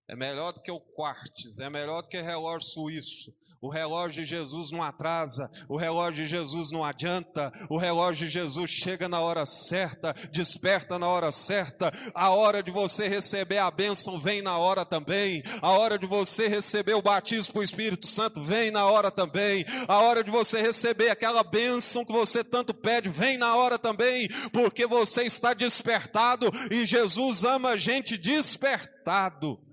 É 0.07 0.15
melhor 0.15 0.51
do 0.53 0.61
que 0.61 0.71
o 0.71 0.79
Quartz, 0.79 1.59
é 1.59 1.69
melhor 1.69 2.03
do 2.03 2.07
que 2.07 2.19
o 2.19 2.23
relógio 2.23 2.69
suíço. 2.69 3.35
O 3.59 3.69
relógio 3.69 4.23
de 4.23 4.29
Jesus 4.29 4.69
não 4.69 4.83
atrasa, 4.83 5.49
o 5.67 5.75
relógio 5.75 6.23
de 6.23 6.29
Jesus 6.29 6.69
não 6.71 6.83
adianta, 6.83 7.51
o 7.69 7.77
relógio 7.77 8.27
de 8.27 8.33
Jesus 8.33 8.69
chega 8.69 9.09
na 9.09 9.19
hora 9.19 9.47
certa, 9.47 10.13
desperta 10.31 10.99
na 10.99 11.07
hora 11.07 11.31
certa, 11.31 11.91
a 12.13 12.29
hora 12.29 12.61
de 12.61 12.69
você 12.69 13.07
receber 13.07 13.57
a 13.57 13.71
bênção 13.71 14.19
vem 14.19 14.43
na 14.43 14.59
hora 14.59 14.85
também, 14.85 15.41
a 15.59 15.71
hora 15.71 15.97
de 15.97 16.05
você 16.05 16.47
receber 16.47 16.93
o 16.93 17.01
batismo 17.01 17.55
com 17.55 17.59
o 17.59 17.63
Espírito 17.63 18.07
Santo 18.07 18.43
vem 18.43 18.69
na 18.69 18.85
hora 18.85 19.09
também, 19.09 19.65
a 19.87 20.01
hora 20.01 20.23
de 20.23 20.29
você 20.29 20.61
receber 20.61 21.09
aquela 21.09 21.43
bênção 21.43 22.05
que 22.05 22.13
você 22.13 22.43
tanto 22.43 22.75
pede 22.75 23.09
vem 23.09 23.39
na 23.39 23.55
hora 23.55 23.79
também, 23.79 24.29
porque 24.53 24.85
você 24.85 25.23
está 25.23 25.55
despertado 25.55 26.51
e 26.69 26.85
Jesus 26.85 27.43
ama 27.43 27.69
a 27.69 27.77
gente 27.77 28.19
despertado. 28.19 29.66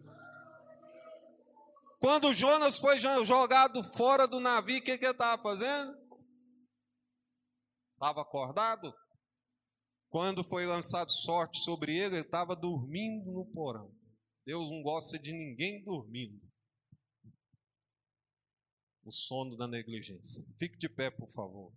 Quando 2.05 2.35
Jonas 2.35 2.79
foi 2.79 2.99
jogado 2.99 3.83
fora 3.97 4.29
do 4.29 4.39
navio, 4.39 4.79
o 4.79 4.83
que, 4.83 4.99
que 4.99 5.07
ele 5.07 5.13
estava 5.13 5.43
fazendo? 5.43 5.97
Estava 7.95 8.21
acordado. 8.21 8.93
Quando 10.11 10.45
foi 10.45 10.67
lançado 10.67 11.11
sorte 11.11 11.65
sobre 11.65 11.99
ele, 11.99 12.17
ele 12.17 12.27
estava 12.27 12.55
dormindo 12.55 13.33
no 13.33 13.51
porão. 13.51 13.91
Deus 14.45 14.71
não 14.71 14.83
gosta 14.83 15.19
de 15.19 15.33
ninguém 15.33 15.83
dormindo. 15.83 16.47
O 19.03 19.11
sono 19.11 19.57
da 19.57 19.67
negligência. 19.67 20.45
Fique 20.59 20.77
de 20.77 20.91
pé, 20.91 21.11
por 21.11 21.31
favor. 21.31 21.75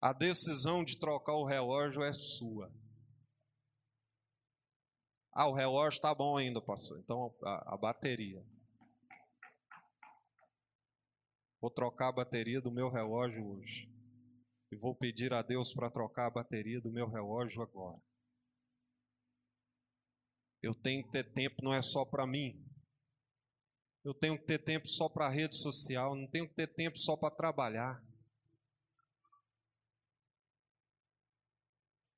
A 0.00 0.12
decisão 0.12 0.84
de 0.84 0.96
trocar 0.96 1.34
o 1.34 1.44
relógio 1.44 2.04
é 2.04 2.12
sua. 2.12 2.72
Ah, 5.32 5.48
o 5.48 5.54
relógio 5.54 5.96
está 5.96 6.14
bom 6.14 6.36
ainda, 6.36 6.60
pastor. 6.60 6.98
Então 7.00 7.34
a, 7.42 7.74
a 7.74 7.76
bateria. 7.76 8.44
Vou 11.60 11.70
trocar 11.70 12.08
a 12.08 12.12
bateria 12.12 12.60
do 12.60 12.70
meu 12.70 12.90
relógio 12.90 13.46
hoje. 13.46 13.88
E 14.70 14.76
vou 14.76 14.94
pedir 14.94 15.32
a 15.32 15.42
Deus 15.42 15.72
para 15.72 15.90
trocar 15.90 16.26
a 16.26 16.30
bateria 16.30 16.80
do 16.80 16.90
meu 16.90 17.08
relógio 17.08 17.62
agora. 17.62 18.00
Eu 20.62 20.74
tenho 20.74 21.04
que 21.04 21.10
ter 21.10 21.32
tempo, 21.32 21.62
não 21.62 21.74
é 21.74 21.80
só 21.80 22.04
para 22.04 22.26
mim. 22.26 22.64
Eu 24.04 24.12
tenho 24.12 24.36
que 24.38 24.44
ter 24.44 24.58
tempo 24.58 24.88
só 24.88 25.08
para 25.08 25.26
a 25.26 25.30
rede 25.30 25.56
social, 25.56 26.14
não 26.14 26.26
tenho 26.26 26.48
que 26.48 26.54
ter 26.54 26.66
tempo 26.66 26.98
só 26.98 27.16
para 27.16 27.34
trabalhar. 27.34 28.02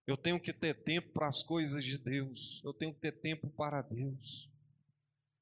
Eu 0.06 0.16
tenho 0.16 0.38
que 0.38 0.52
ter 0.52 0.74
tempo 0.82 1.12
para 1.12 1.28
as 1.28 1.42
coisas 1.42 1.82
de 1.84 1.96
Deus. 1.96 2.60
Eu 2.64 2.74
tenho 2.74 2.92
que 2.92 3.00
ter 3.00 3.12
tempo 3.12 3.48
para 3.48 3.80
Deus. 3.80 4.50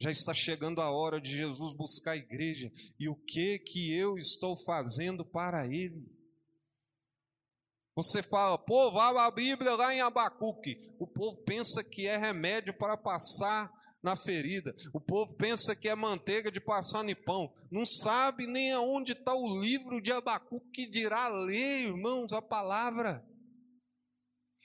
Já 0.00 0.10
está 0.10 0.34
chegando 0.34 0.80
a 0.80 0.90
hora 0.90 1.20
de 1.20 1.30
Jesus 1.30 1.72
buscar 1.72 2.12
a 2.12 2.16
igreja. 2.16 2.72
E 2.98 3.08
o 3.08 3.14
que 3.14 3.58
que 3.58 3.92
eu 3.92 4.18
estou 4.18 4.56
fazendo 4.56 5.24
para 5.24 5.66
ele? 5.66 6.04
Você 7.94 8.22
fala, 8.22 8.56
pô, 8.56 8.90
vá 8.90 9.26
a 9.26 9.30
Bíblia 9.30 9.74
lá 9.76 9.94
em 9.94 10.00
Abacuque. 10.00 10.94
O 10.98 11.06
povo 11.06 11.42
pensa 11.44 11.84
que 11.84 12.06
é 12.06 12.16
remédio 12.16 12.72
para 12.72 12.96
passar 12.96 13.70
na 14.02 14.16
ferida. 14.16 14.74
O 14.92 15.00
povo 15.00 15.34
pensa 15.34 15.76
que 15.76 15.88
é 15.88 15.94
manteiga 15.94 16.50
de 16.50 16.60
passar 16.60 17.04
no 17.04 17.14
pão. 17.14 17.52
Não 17.70 17.84
sabe 17.84 18.46
nem 18.46 18.72
aonde 18.72 19.12
está 19.12 19.34
o 19.34 19.60
livro 19.60 20.00
de 20.00 20.10
Abacuque 20.10 20.70
que 20.72 20.86
dirá 20.86 21.28
ler, 21.28 21.82
irmãos, 21.82 22.32
a 22.32 22.40
palavra. 22.40 23.24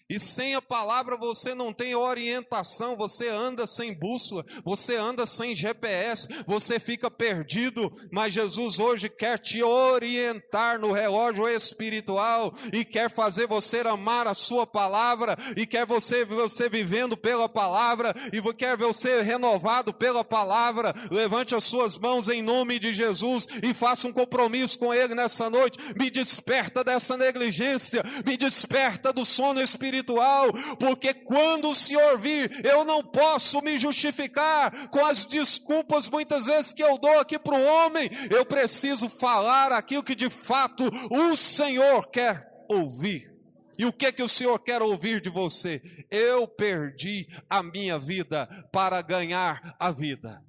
E 0.10 0.18
sem 0.22 0.56
a 0.56 0.62
palavra 0.62 1.18
você 1.18 1.54
não 1.54 1.74
tem 1.74 1.94
orientação, 1.94 2.96
você 2.96 3.28
anda 3.28 3.68
sem 3.68 3.94
bússola, 3.94 4.46
você 4.64 4.96
anda 4.96 5.26
sem 5.26 5.54
GPS, 5.54 6.30
você 6.46 6.80
fica 6.80 7.12
perdido. 7.12 7.92
Mas 8.10 8.34
Jesus 8.34 8.80
hoje 8.80 9.10
quer 9.10 9.38
te 9.38 9.62
orientar 9.62 10.80
no 10.80 10.94
relógio 10.94 11.50
espiritual 11.50 12.54
e 12.72 12.86
quer 12.86 13.10
fazer 13.10 13.48
você 13.48 13.80
amar 13.80 14.28
a 14.28 14.34
sua 14.34 14.66
palavra 14.66 15.38
e 15.58 15.66
quer 15.66 15.86
você 15.86 16.24
você 16.24 16.70
vivendo 16.70 17.18
pela 17.18 17.50
palavra 17.50 18.16
e 18.32 18.42
quer 18.54 18.78
você 18.78 19.22
renovado 19.22 19.94
pela 19.94 20.24
palavra. 20.24 20.96
Levante 21.12 21.54
as 21.54 21.66
suas 21.66 21.98
mãos 21.98 22.30
em 22.30 22.42
nome 22.42 22.80
de 22.80 22.94
Jesus 22.94 23.46
e 23.62 23.74
faça 23.74 24.08
um 24.08 24.14
compromisso 24.14 24.80
com 24.80 24.94
ele 24.94 25.14
nessa 25.14 25.50
noite. 25.50 25.78
Me 25.98 26.10
desperta 26.10 26.82
dessa 26.82 27.18
negligência, 27.18 28.04
me 28.26 28.38
desperta 28.38 29.12
do 29.12 29.26
sono 29.26 29.62
espiritual 29.62 29.97
espiritual, 29.98 30.54
porque 30.80 31.14
quando 31.14 31.70
o 31.70 31.76
Senhor 31.76 32.18
vir, 32.20 32.66
eu 32.66 32.86
não 32.86 33.04
posso 33.04 33.62
me 33.62 33.78
justificar 33.78 34.90
com 34.90 35.04
as 35.06 35.26
desculpas 35.26 36.08
muitas 36.08 36.46
vezes 36.46 36.74
que 36.74 36.84
eu 36.84 36.98
dou 36.98 37.20
aqui 37.20 37.40
para 37.40 37.56
o 37.56 37.66
homem, 37.66 38.10
eu 38.30 38.46
preciso 38.46 39.10
falar 39.10 39.72
aquilo 39.72 40.04
que 40.04 40.16
de 40.16 40.30
fato 40.30 40.84
o 41.10 41.36
Senhor 41.36 42.08
quer 42.10 42.48
ouvir. 42.70 43.36
E 43.78 43.86
o 43.86 43.94
que 43.94 44.12
que 44.12 44.24
o 44.24 44.30
Senhor 44.30 44.58
quer 44.60 44.82
ouvir 44.82 45.22
de 45.22 45.30
você? 45.30 45.82
Eu 46.10 46.48
perdi 46.48 47.28
a 47.48 47.62
minha 47.62 48.00
vida 48.00 48.48
para 48.72 49.02
ganhar 49.04 49.76
a 49.80 49.92
vida. 49.92 50.44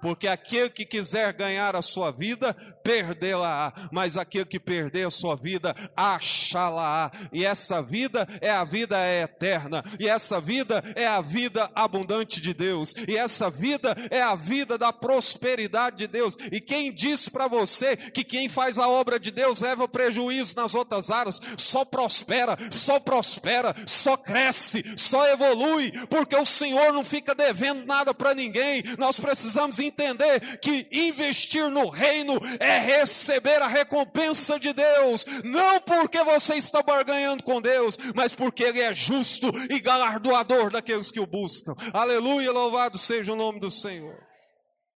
Porque 0.00 0.26
aquele 0.26 0.68
que 0.68 0.84
quiser 0.84 1.32
ganhar 1.32 1.76
a 1.76 1.82
sua 1.82 2.10
vida, 2.10 2.52
perdê-la, 2.82 3.72
mas 3.90 4.16
aquele 4.16 4.44
que 4.44 4.60
perder 4.60 5.06
a 5.06 5.10
sua 5.10 5.36
vida, 5.36 5.74
achá-la. 5.96 7.10
E 7.32 7.44
essa 7.44 7.82
vida 7.82 8.26
é 8.40 8.50
a 8.50 8.64
vida 8.64 8.96
eterna, 9.22 9.84
e 9.98 10.08
essa 10.08 10.40
vida 10.40 10.82
é 10.94 11.06
a 11.06 11.20
vida 11.20 11.70
abundante 11.74 12.40
de 12.40 12.52
Deus, 12.52 12.94
e 13.08 13.16
essa 13.16 13.50
vida 13.50 13.96
é 14.10 14.20
a 14.20 14.34
vida 14.34 14.76
da 14.76 14.92
prosperidade 14.92 15.98
de 15.98 16.06
Deus. 16.06 16.36
E 16.50 16.60
quem 16.60 16.92
diz 16.92 17.28
para 17.28 17.48
você 17.48 17.96
que 17.96 18.24
quem 18.24 18.48
faz 18.48 18.78
a 18.78 18.88
obra 18.88 19.18
de 19.18 19.30
Deus 19.30 19.60
leva 19.60 19.88
prejuízo 19.88 20.56
nas 20.56 20.74
outras 20.74 21.10
áreas, 21.10 21.40
só 21.56 21.84
prospera, 21.84 22.56
só 22.70 22.98
prospera, 22.98 23.74
só 23.86 24.16
cresce, 24.16 24.84
só 24.96 25.26
evolui, 25.28 25.92
porque 26.08 26.36
o 26.36 26.46
Senhor 26.46 26.92
não 26.92 27.04
fica 27.04 27.34
devendo 27.34 27.84
nada 27.86 28.14
para 28.14 28.34
ninguém. 28.34 28.82
Nós 28.98 29.18
precisamos 29.18 29.78
entender 29.78 30.58
que 30.58 30.86
investir 30.90 31.68
no 31.70 31.88
reino 31.88 32.34
é 32.58 32.71
é 32.72 32.78
receber 32.78 33.60
a 33.60 33.66
recompensa 33.66 34.58
de 34.58 34.72
Deus, 34.72 35.24
não 35.44 35.80
porque 35.80 36.22
você 36.22 36.54
está 36.54 36.82
barganhando 36.82 37.42
com 37.42 37.60
Deus, 37.60 37.98
mas 38.14 38.32
porque 38.32 38.64
Ele 38.64 38.80
é 38.80 38.94
justo 38.94 39.50
e 39.70 39.78
galardoador 39.80 40.70
daqueles 40.70 41.10
que 41.10 41.20
o 41.20 41.26
buscam. 41.26 41.74
Aleluia, 41.92 42.50
louvado 42.50 42.96
seja 42.98 43.32
o 43.32 43.36
nome 43.36 43.60
do 43.60 43.70
Senhor. 43.70 44.31